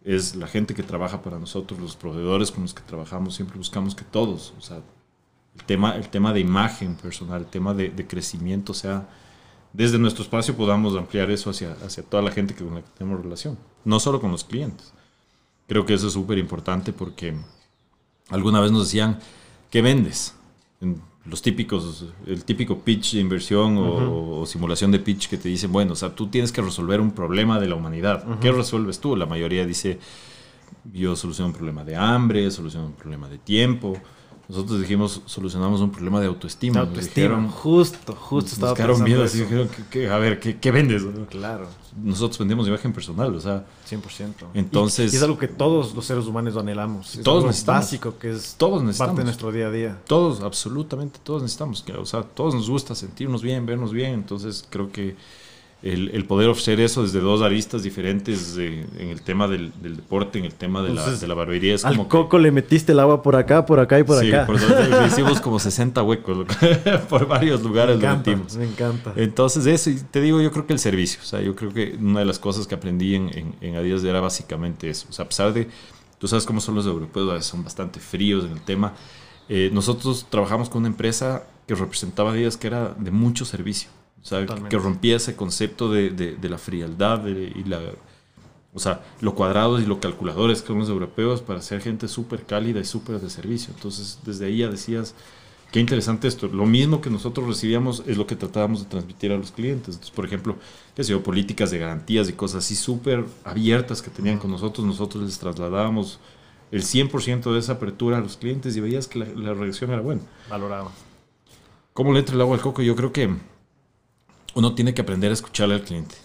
Es 0.04 0.36
la 0.36 0.48
gente 0.48 0.74
que 0.74 0.84
trabaja 0.84 1.22
para 1.22 1.40
nosotros, 1.40 1.80
los 1.80 1.96
proveedores 1.96 2.52
con 2.52 2.64
los 2.64 2.74
que 2.74 2.82
trabajamos, 2.84 3.36
siempre 3.36 3.58
buscamos 3.58 3.96
que 3.96 4.06
todos, 4.06 4.54
o 4.58 4.62
sea, 4.62 4.78
el 5.58 5.64
tema, 5.66 5.96
el 5.96 6.10
tema 6.10 6.34
de 6.34 6.40
imagen 6.40 6.96
personal, 6.96 7.42
el 7.42 7.48
tema 7.48 7.74
de, 7.74 8.08
crecimiento, 8.08 8.72
o 8.72 8.76
sea, 8.76 9.10
desde 9.74 10.00
nuestro 10.00 10.24
espacio 10.24 10.56
podamos 10.56 10.96
ampliar 10.96 11.30
eso 11.32 11.50
hacia, 11.50 11.74
hacia 11.86 12.04
toda 12.04 12.24
la 12.24 12.32
gente 12.32 12.56
con 12.56 12.76
la 12.76 12.82
que 12.82 12.90
tenemos 12.98 13.22
relación, 13.22 13.58
no 13.84 14.00
solo 14.00 14.22
con 14.22 14.32
los 14.32 14.44
clientes. 14.44 14.94
Creo 15.68 15.86
que 15.86 15.94
eso 15.94 16.08
es 16.08 16.14
súper 16.14 16.38
importante 16.38 16.94
porque 16.94 17.36
alguna 18.30 18.62
vez 18.62 18.72
nos 18.72 18.86
decían, 18.86 19.20
¿qué 19.70 19.82
vendes? 19.82 20.34
Los 21.30 21.42
típicos, 21.42 22.06
el 22.26 22.44
típico 22.44 22.80
pitch 22.80 23.14
de 23.14 23.20
inversión 23.20 23.78
o, 23.78 24.46
simulación 24.46 24.92
de 24.92 25.00
pitch 25.00 25.30
que 25.30 25.38
te 25.38 25.50
dicen, 25.50 25.72
bueno, 25.72 25.94
o 25.94 25.96
sea, 25.96 26.16
tú 26.16 26.28
tienes 26.28 26.52
que 26.52 26.62
resolver 26.62 27.00
un 27.00 27.12
problema 27.12 27.60
de 27.60 27.68
la 27.68 27.76
humanidad. 27.76 28.26
¿Qué 28.40 28.52
resuelves 28.52 29.00
tú? 29.00 29.16
La 29.16 29.26
mayoría 29.26 29.66
dice, 29.66 30.00
yo 30.92 31.16
soluciono 31.16 31.48
un 31.48 31.54
problema 31.54 31.84
de 31.84 31.96
hambre, 31.96 32.50
soluciono 32.52 32.88
un 32.88 32.94
problema 32.94 33.30
de 33.30 33.38
tiempo, 33.38 33.98
nosotros 34.50 34.82
dijimos, 34.82 35.22
solucionamos 35.28 35.80
un 35.80 35.92
problema 35.92 36.20
de 36.20 36.26
autoestima. 36.26 36.80
Autoestima, 36.80 37.52
justo, 37.52 38.16
justo 38.16 38.54
estaba 38.54 38.72
buscaron 38.72 39.04
miedo, 39.04 39.24
así 39.24 39.42
dijeron, 39.42 39.70
a 40.12 40.18
ver, 40.18 40.40
¿qué, 40.40 40.72
vendes? 40.72 41.04
Claro. 41.30 41.68
Nosotros 42.02 42.40
vendemos 42.40 42.68
imagen 42.68 42.92
personal, 42.92 43.36
o 43.36 43.40
sea. 43.40 43.68
100%. 43.88 44.48
Entonces. 44.56 45.14
Y, 45.14 45.18
es 45.18 45.22
algo 45.22 45.38
que 45.38 45.48
todos 45.48 45.94
los 45.94 46.04
seres 46.04 46.26
humanos 46.26 46.58
anhelamos. 46.58 47.16
Es 47.16 47.24
todos 47.24 47.46
necesitamos. 47.46 47.82
básico, 47.82 48.18
que 48.18 48.32
es 48.32 48.56
todos 48.58 48.82
necesitamos. 48.82 49.10
parte 49.10 49.22
de 49.22 49.26
nuestro 49.26 49.52
día 49.52 49.68
a 49.68 49.72
día. 49.72 50.02
Todos, 50.08 50.42
absolutamente, 50.42 51.20
todos 51.22 51.44
necesitamos. 51.44 51.86
O 52.00 52.06
sea, 52.08 52.24
todos 52.24 52.56
nos 52.56 52.68
gusta 52.68 52.96
sentirnos 52.96 53.44
bien, 53.44 53.68
vernos 53.68 53.94
bien. 53.94 54.14
Entonces, 54.14 54.66
creo 54.68 54.92
que 54.92 55.16
el, 55.82 56.26
poder 56.26 56.50
ofrecer 56.50 56.82
eso 56.82 57.04
desde 57.04 57.22
dos 57.22 57.42
aristas 57.42 57.84
diferentes 57.84 58.58
en 58.58 59.10
el 59.10 59.22
tema 59.22 59.48
del, 59.48 59.72
deporte, 59.82 60.38
en 60.38 60.46
el 60.46 60.54
tema 60.54 60.82
de, 60.82 60.94
la, 60.94 61.10
de 61.10 61.28
la, 61.28 61.34
barbería. 61.34 61.76
Es 61.76 61.86
al 61.86 62.08
coco 62.08 62.38
le 62.38 62.52
metiste 62.52 62.92
el 62.92 63.00
agua 63.00 63.24
por 63.24 63.38
acá, 63.38 63.66
por 63.66 63.80
acá 63.80 63.98
y 63.98 64.04
por 64.04 64.18
acá. 64.18 64.46
Sí, 64.46 64.68
por 64.68 65.06
hicimos 65.08 65.40
como 65.40 65.58
60 65.58 66.04
huecos 66.04 66.46
por 67.10 67.28
varios 67.28 67.64
lugares. 67.64 67.98
Me 67.98 68.04
encanta, 68.04 68.32
me 68.58 68.66
encanta. 68.66 69.14
Entonces 69.16 69.66
eso, 69.66 69.90
y 69.90 69.96
te 69.96 70.20
digo, 70.20 70.42
yo 70.42 70.52
creo 70.52 70.68
que 70.68 70.74
el 70.74 70.80
servicio, 70.80 71.22
o 71.24 71.26
sea, 71.26 71.42
yo 71.42 71.56
creo 71.56 71.74
que 71.74 71.98
una 72.00 72.20
de 72.20 72.26
las 72.26 72.40
cosas 72.40 72.68
que 72.68 72.76
aprendí 72.76 73.16
en, 73.16 73.30
en, 73.30 73.56
en 73.62 73.76
Adidas 73.78 74.04
era 74.04 74.20
básicamente 74.20 74.90
eso. 74.90 75.08
O 75.10 75.14
sea, 75.14 75.26
a 75.26 75.28
pesar 75.30 75.54
de, 75.54 75.70
tú 76.18 76.28
sabes 76.28 76.46
cómo 76.46 76.60
son 76.60 76.76
los 76.76 76.86
europeos, 76.86 77.46
son 77.46 77.64
bastante 77.64 78.02
fríos 78.02 78.44
en 78.44 78.52
el 78.52 78.62
tema. 78.62 78.94
Eh, 79.48 79.70
nosotros 79.74 80.28
trabajamos 80.30 80.70
con 80.70 80.80
una 80.80 80.90
empresa 80.90 81.44
que 81.68 81.74
representaba 81.74 82.32
Adidas 82.32 82.58
que 82.58 82.68
era 82.68 82.94
de 82.98 83.12
mucho 83.12 83.46
servicio. 83.46 83.90
O 84.22 84.26
sea, 84.26 84.46
que 84.46 84.78
rompía 84.78 85.16
ese 85.16 85.36
concepto 85.36 85.92
de, 85.92 86.10
de, 86.10 86.50
la 86.50 86.58
frialdad 86.58 87.26
y 87.26 87.64
la... 87.64 87.80
O 88.74 88.80
sea, 88.80 89.02
lo 89.22 89.34
cuadrados 89.34 89.82
y 89.82 89.86
lo 89.86 90.00
calculadores 90.00 90.62
que 90.62 90.68
son 90.68 90.80
los 90.80 90.90
europeos 90.90 91.42
para 91.42 91.62
ser 91.62 91.82
gente 91.82 92.08
súper 92.08 92.46
cálida 92.46 92.80
y 92.80 92.86
súper 92.86 93.20
de 93.20 93.30
servicio. 93.30 93.74
Entonces, 93.76 94.20
desde 94.24 94.46
ahí 94.46 94.58
ya 94.58 94.68
decías, 94.70 95.16
qué 95.72 95.80
interesante 95.80 96.28
esto. 96.28 96.48
Lo 96.48 96.66
mismo 96.66 97.02
que 97.02 97.10
nosotros 97.10 97.48
recibíamos 97.48 98.04
es 98.06 98.18
lo 98.18 98.28
que 98.28 98.36
tratábamos 98.36 98.84
de 98.84 98.90
transmitir 98.90 99.32
a 99.32 99.38
los 99.38 99.52
clientes. 99.52 99.96
Entonces, 99.96 100.12
por 100.12 100.26
ejemplo, 100.26 100.56
qué 100.96 101.04
sé 101.04 101.12
yo, 101.12 101.24
políticas 101.24 101.72
de 101.72 101.80
garantías 101.80 102.30
y 102.30 102.34
cosas 102.34 102.64
así 102.64 102.76
súper 102.76 103.26
abiertas 103.44 104.02
que 104.02 104.12
tenían 104.12 104.38
con 104.38 104.52
nosotros, 104.52 104.86
nosotros 104.86 105.24
les 105.24 105.40
trasladábamos 105.40 106.20
el 106.72 106.84
100% 106.84 107.52
de 107.52 107.60
esa 107.60 107.74
apertura 107.74 108.18
a 108.18 108.22
los 108.22 108.38
clientes 108.38 108.78
y 108.78 108.82
veías 108.82 109.08
que 109.08 109.20
la, 109.20 109.26
la 109.26 109.54
reacción 109.56 109.92
era 109.92 110.02
buena. 110.02 110.22
Valorado. 110.50 110.92
¿Cómo 111.94 112.14
le 112.14 112.20
entra 112.20 112.36
el 112.36 112.42
agua 112.42 112.56
al 112.56 112.62
coco? 112.62 112.82
Yo 112.82 112.96
creo 112.96 113.12
que 113.12 113.30
uno 114.56 114.76
tiene 114.76 114.94
que 114.94 115.02
aprender 115.02 115.32
a 115.32 115.34
escucharle 115.34 115.76
al 115.76 115.82
cliente. 115.82 116.16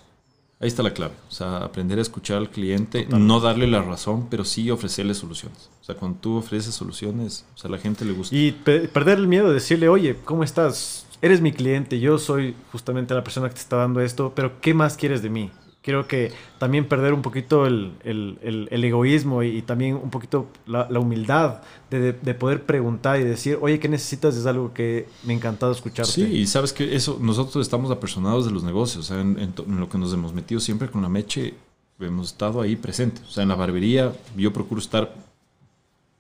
Ahí 0.60 0.68
está 0.68 0.82
la 0.82 0.94
clave. 0.94 1.14
O 1.28 1.32
sea, 1.32 1.58
aprender 1.58 1.98
a 1.98 2.02
escuchar 2.02 2.38
al 2.38 2.48
cliente, 2.48 3.06
no 3.06 3.40
darle 3.40 3.66
la 3.66 3.82
razón, 3.82 4.28
pero 4.30 4.44
sí 4.44 4.70
ofrecerle 4.70 5.14
soluciones. 5.14 5.68
O 5.80 5.84
sea, 5.84 5.94
cuando 5.94 6.18
tú 6.20 6.36
ofreces 6.36 6.74
soluciones, 6.74 7.44
o 7.54 7.58
sea, 7.58 7.68
a 7.68 7.72
la 7.72 7.78
gente 7.78 8.04
le 8.04 8.12
gusta. 8.12 8.34
Y 8.34 8.52
perder 8.52 9.18
el 9.18 9.26
miedo 9.26 9.48
de 9.48 9.54
decirle, 9.54 9.88
oye, 9.88 10.16
¿cómo 10.24 10.44
estás? 10.44 11.06
Eres 11.20 11.40
mi 11.40 11.52
cliente, 11.52 12.00
yo 12.00 12.18
soy 12.18 12.54
justamente 12.72 13.14
la 13.14 13.24
persona 13.24 13.48
que 13.48 13.54
te 13.54 13.60
está 13.60 13.76
dando 13.76 14.00
esto, 14.00 14.32
pero 14.34 14.60
¿qué 14.60 14.74
más 14.74 14.96
quieres 14.96 15.22
de 15.22 15.30
mí? 15.30 15.50
Creo 15.84 16.08
que 16.08 16.32
también 16.58 16.88
perder 16.88 17.12
un 17.12 17.20
poquito 17.20 17.66
el, 17.66 17.92
el, 18.04 18.68
el, 18.70 18.84
egoísmo 18.84 19.42
y, 19.42 19.60
también 19.60 19.96
un 19.96 20.08
poquito 20.08 20.48
la, 20.66 20.88
humildad 20.98 21.60
de, 21.90 22.14
de, 22.14 22.34
poder 22.34 22.62
preguntar 22.62 23.20
y 23.20 23.24
decir, 23.24 23.58
oye, 23.60 23.78
¿qué 23.78 23.86
necesitas? 23.90 24.34
Es 24.34 24.46
algo 24.46 24.72
que 24.72 25.06
me 25.24 25.34
ha 25.34 25.36
encantado 25.36 25.72
escucharte. 25.72 26.10
Sí, 26.10 26.22
y 26.22 26.46
sabes 26.46 26.72
que 26.72 26.96
eso, 26.96 27.18
nosotros 27.20 27.60
estamos 27.60 27.90
apersonados 27.90 28.46
de 28.46 28.50
los 28.50 28.64
negocios, 28.64 29.04
o 29.04 29.14
sea, 29.14 29.20
en, 29.20 29.38
en, 29.38 29.78
lo 29.78 29.90
que 29.90 29.98
nos 29.98 30.10
hemos 30.14 30.32
metido 30.32 30.58
siempre 30.58 30.88
con 30.88 31.02
la 31.02 31.10
meche, 31.10 31.52
hemos 32.00 32.28
estado 32.28 32.62
ahí 32.62 32.76
presentes. 32.76 33.22
O 33.28 33.30
sea, 33.30 33.42
en 33.42 33.50
la 33.50 33.54
barbería 33.54 34.10
yo 34.38 34.54
procuro 34.54 34.80
estar 34.80 35.14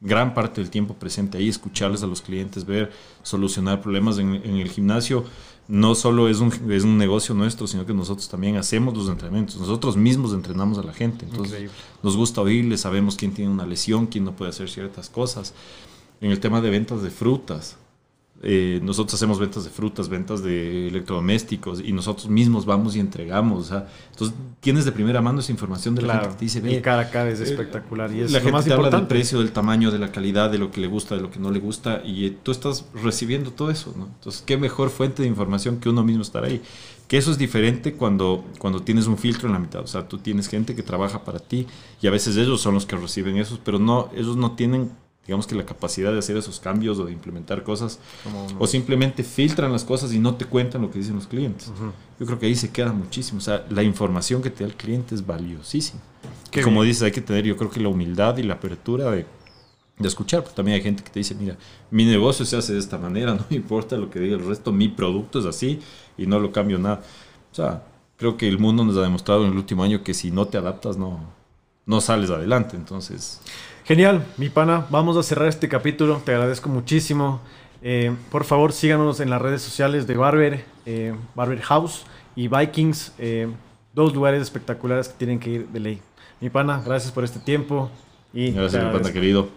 gran 0.02 0.34
parte 0.34 0.60
del 0.60 0.68
tiempo 0.68 0.92
presente 0.92 1.38
ahí, 1.38 1.48
escucharles 1.48 2.02
a 2.02 2.06
los 2.06 2.20
clientes, 2.20 2.66
ver, 2.66 2.92
solucionar 3.22 3.80
problemas 3.80 4.18
en, 4.18 4.34
en 4.34 4.56
el 4.56 4.68
gimnasio 4.68 5.24
no 5.66 5.94
solo 5.94 6.28
es 6.28 6.40
un, 6.40 6.52
es 6.70 6.84
un 6.84 6.98
negocio 6.98 7.34
nuestro, 7.34 7.66
sino 7.66 7.86
que 7.86 7.94
nosotros 7.94 8.28
también 8.28 8.56
hacemos 8.56 8.96
los 8.96 9.08
entrenamientos. 9.08 9.56
Nosotros 9.56 9.96
mismos 9.96 10.32
entrenamos 10.32 10.78
a 10.78 10.82
la 10.82 10.92
gente. 10.92 11.24
Entonces, 11.24 11.70
nos 12.02 12.16
gusta 12.16 12.42
oírles, 12.42 12.82
sabemos 12.82 13.16
quién 13.16 13.32
tiene 13.32 13.50
una 13.50 13.66
lesión, 13.66 14.06
quién 14.06 14.24
no 14.24 14.36
puede 14.36 14.50
hacer 14.50 14.68
ciertas 14.68 15.08
cosas. 15.08 15.54
En 16.20 16.30
el 16.30 16.40
tema 16.40 16.60
de 16.60 16.70
ventas 16.70 17.02
de 17.02 17.10
frutas, 17.10 17.76
eh, 18.42 18.80
nosotros 18.82 19.14
hacemos 19.14 19.38
ventas 19.38 19.64
de 19.64 19.70
frutas, 19.70 20.08
ventas 20.08 20.42
de 20.42 20.88
electrodomésticos 20.88 21.80
y 21.80 21.92
nosotros 21.92 22.28
mismos 22.28 22.66
vamos 22.66 22.94
y 22.94 23.00
entregamos. 23.00 23.70
entonces 23.70 24.36
tienes 24.60 24.84
de 24.84 24.92
primera 24.92 25.22
mano 25.22 25.40
esa 25.40 25.52
información 25.52 25.94
de 25.94 26.02
la 26.02 26.14
gente 26.14 26.28
que 26.28 26.34
te 26.34 26.44
dice, 26.44 26.70
y 26.70 26.82
cara 26.82 27.02
a 27.02 27.10
cara 27.10 27.30
es 27.30 27.40
eh, 27.40 27.44
espectacular. 27.44 28.12
Y 28.12 28.20
es 28.20 28.32
la 28.32 28.40
gente 28.40 28.64
te 28.64 28.72
habla 28.72 28.90
del 28.90 29.06
precio, 29.06 29.38
del 29.38 29.52
tamaño, 29.52 29.90
de 29.90 29.98
la 29.98 30.12
calidad, 30.12 30.50
de 30.50 30.58
lo 30.58 30.70
que 30.70 30.80
le 30.80 30.88
gusta, 30.88 31.14
de 31.14 31.22
lo 31.22 31.30
que 31.30 31.38
no 31.38 31.50
le 31.50 31.58
gusta 31.58 32.02
y 32.04 32.26
eh, 32.26 32.36
tú 32.42 32.50
estás 32.50 32.86
recibiendo 32.92 33.50
todo 33.50 33.70
eso. 33.70 33.94
¿no? 33.96 34.06
Entonces, 34.06 34.42
qué 34.44 34.58
mejor 34.58 34.90
fuente 34.90 35.22
de 35.22 35.28
información 35.28 35.78
que 35.78 35.88
uno 35.88 36.02
mismo 36.02 36.22
estar 36.22 36.44
ahí. 36.44 36.60
Que 37.08 37.18
eso 37.18 37.30
es 37.30 37.38
diferente 37.38 37.94
cuando, 37.94 38.44
cuando 38.58 38.82
tienes 38.82 39.06
un 39.06 39.16
filtro 39.16 39.46
en 39.46 39.54
la 39.54 39.58
mitad. 39.58 39.82
O 39.82 39.86
sea, 39.86 40.06
tú 40.06 40.18
tienes 40.18 40.48
gente 40.48 40.74
que 40.74 40.82
trabaja 40.82 41.24
para 41.24 41.38
ti 41.38 41.66
y 42.02 42.06
a 42.08 42.10
veces 42.10 42.36
ellos 42.36 42.60
son 42.60 42.74
los 42.74 42.84
que 42.84 42.96
reciben 42.96 43.36
esos, 43.36 43.58
pero 43.62 43.78
no, 43.78 44.10
ellos 44.14 44.36
no 44.36 44.52
tienen 44.52 44.90
digamos 45.26 45.46
que 45.46 45.54
la 45.54 45.64
capacidad 45.64 46.12
de 46.12 46.18
hacer 46.18 46.36
esos 46.36 46.60
cambios 46.60 46.98
o 46.98 47.06
de 47.06 47.12
implementar 47.12 47.62
cosas, 47.62 47.98
o 48.58 48.66
simplemente 48.66 49.22
filtran 49.22 49.72
las 49.72 49.84
cosas 49.84 50.12
y 50.12 50.18
no 50.18 50.34
te 50.34 50.44
cuentan 50.44 50.82
lo 50.82 50.90
que 50.90 50.98
dicen 50.98 51.14
los 51.14 51.26
clientes. 51.26 51.72
Yo 52.20 52.26
creo 52.26 52.38
que 52.38 52.46
ahí 52.46 52.54
se 52.54 52.70
queda 52.70 52.92
muchísimo. 52.92 53.38
O 53.38 53.40
sea, 53.40 53.64
la 53.70 53.82
información 53.82 54.42
que 54.42 54.50
te 54.50 54.64
da 54.64 54.70
el 54.70 54.76
cliente 54.76 55.14
es 55.14 55.26
valiosísima. 55.26 56.00
Que 56.50 56.62
como 56.62 56.82
dices, 56.82 57.02
hay 57.02 57.12
que 57.12 57.20
tener, 57.20 57.44
yo 57.44 57.56
creo 57.56 57.70
que 57.70 57.80
la 57.80 57.88
humildad 57.88 58.36
y 58.36 58.42
la 58.42 58.54
apertura 58.54 59.10
de, 59.10 59.26
de 59.98 60.08
escuchar, 60.08 60.42
porque 60.42 60.56
también 60.56 60.76
hay 60.76 60.82
gente 60.82 61.02
que 61.02 61.10
te 61.10 61.20
dice, 61.20 61.34
mira, 61.34 61.56
mi 61.90 62.04
negocio 62.04 62.44
se 62.44 62.56
hace 62.56 62.74
de 62.74 62.78
esta 62.78 62.98
manera, 62.98 63.34
no 63.34 63.44
me 63.48 63.56
importa 63.56 63.96
lo 63.96 64.10
que 64.10 64.20
diga 64.20 64.36
el 64.36 64.46
resto, 64.46 64.72
mi 64.72 64.88
producto 64.88 65.40
es 65.40 65.46
así 65.46 65.80
y 66.18 66.26
no 66.26 66.38
lo 66.38 66.52
cambio 66.52 66.78
nada. 66.78 67.02
O 67.50 67.54
sea, 67.54 67.82
creo 68.16 68.36
que 68.36 68.46
el 68.46 68.58
mundo 68.58 68.84
nos 68.84 68.96
ha 68.98 69.02
demostrado 69.02 69.44
en 69.46 69.52
el 69.52 69.56
último 69.56 69.82
año 69.84 70.04
que 70.04 70.12
si 70.12 70.30
no 70.30 70.46
te 70.46 70.58
adaptas, 70.58 70.98
no, 70.98 71.20
no 71.86 72.00
sales 72.02 72.28
adelante. 72.30 72.76
Entonces... 72.76 73.40
Genial, 73.84 74.24
mi 74.38 74.48
pana. 74.48 74.86
Vamos 74.88 75.18
a 75.18 75.22
cerrar 75.22 75.46
este 75.46 75.68
capítulo. 75.68 76.22
Te 76.24 76.32
agradezco 76.32 76.70
muchísimo. 76.70 77.42
Eh, 77.82 78.14
por 78.30 78.44
favor, 78.44 78.72
síganos 78.72 79.20
en 79.20 79.28
las 79.28 79.42
redes 79.42 79.60
sociales 79.60 80.06
de 80.06 80.16
Barber, 80.16 80.64
eh, 80.86 81.14
Barber 81.34 81.60
House 81.60 82.06
y 82.34 82.48
Vikings. 82.48 83.12
Eh, 83.18 83.46
dos 83.92 84.14
lugares 84.14 84.40
espectaculares 84.40 85.08
que 85.08 85.14
tienen 85.18 85.38
que 85.38 85.50
ir 85.50 85.68
de 85.68 85.80
ley. 85.80 86.00
Mi 86.40 86.48
pana, 86.48 86.82
gracias 86.82 87.12
por 87.12 87.24
este 87.24 87.40
tiempo. 87.40 87.90
Y 88.32 88.52
gracias, 88.52 88.82
mi 88.82 88.90
pana 88.90 89.12
querido. 89.12 89.50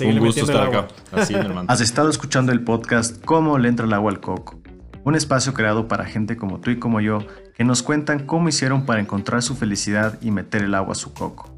Un 0.00 0.18
gusto 0.20 0.42
estar 0.42 0.68
acá. 0.68 0.86
Así, 1.10 1.34
Has 1.66 1.80
estado 1.80 2.08
escuchando 2.08 2.52
el 2.52 2.62
podcast 2.62 3.24
Cómo 3.24 3.58
le 3.58 3.68
entra 3.68 3.84
el 3.84 3.92
agua 3.92 4.12
al 4.12 4.20
coco. 4.20 4.60
Un 5.02 5.16
espacio 5.16 5.54
creado 5.54 5.88
para 5.88 6.04
gente 6.04 6.36
como 6.36 6.60
tú 6.60 6.70
y 6.70 6.78
como 6.78 7.00
yo 7.00 7.18
que 7.56 7.64
nos 7.64 7.82
cuentan 7.82 8.26
cómo 8.26 8.48
hicieron 8.48 8.86
para 8.86 9.00
encontrar 9.00 9.42
su 9.42 9.56
felicidad 9.56 10.20
y 10.20 10.30
meter 10.30 10.62
el 10.62 10.74
agua 10.74 10.92
a 10.92 10.96
su 10.96 11.12
coco. 11.12 11.55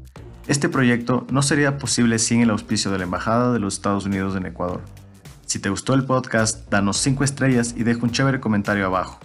Este 0.49 0.67
proyecto 0.67 1.27
no 1.29 1.43
sería 1.43 1.77
posible 1.77 2.17
sin 2.17 2.41
el 2.41 2.49
auspicio 2.49 2.89
de 2.89 2.97
la 2.97 3.03
Embajada 3.03 3.53
de 3.53 3.59
los 3.59 3.75
Estados 3.75 4.07
Unidos 4.07 4.35
en 4.35 4.47
Ecuador. 4.47 4.81
Si 5.45 5.59
te 5.59 5.69
gustó 5.69 5.93
el 5.93 6.05
podcast, 6.05 6.67
danos 6.71 6.97
5 6.97 7.23
estrellas 7.23 7.75
y 7.77 7.83
deja 7.83 8.01
un 8.01 8.09
chévere 8.09 8.39
comentario 8.39 8.87
abajo. 8.87 9.19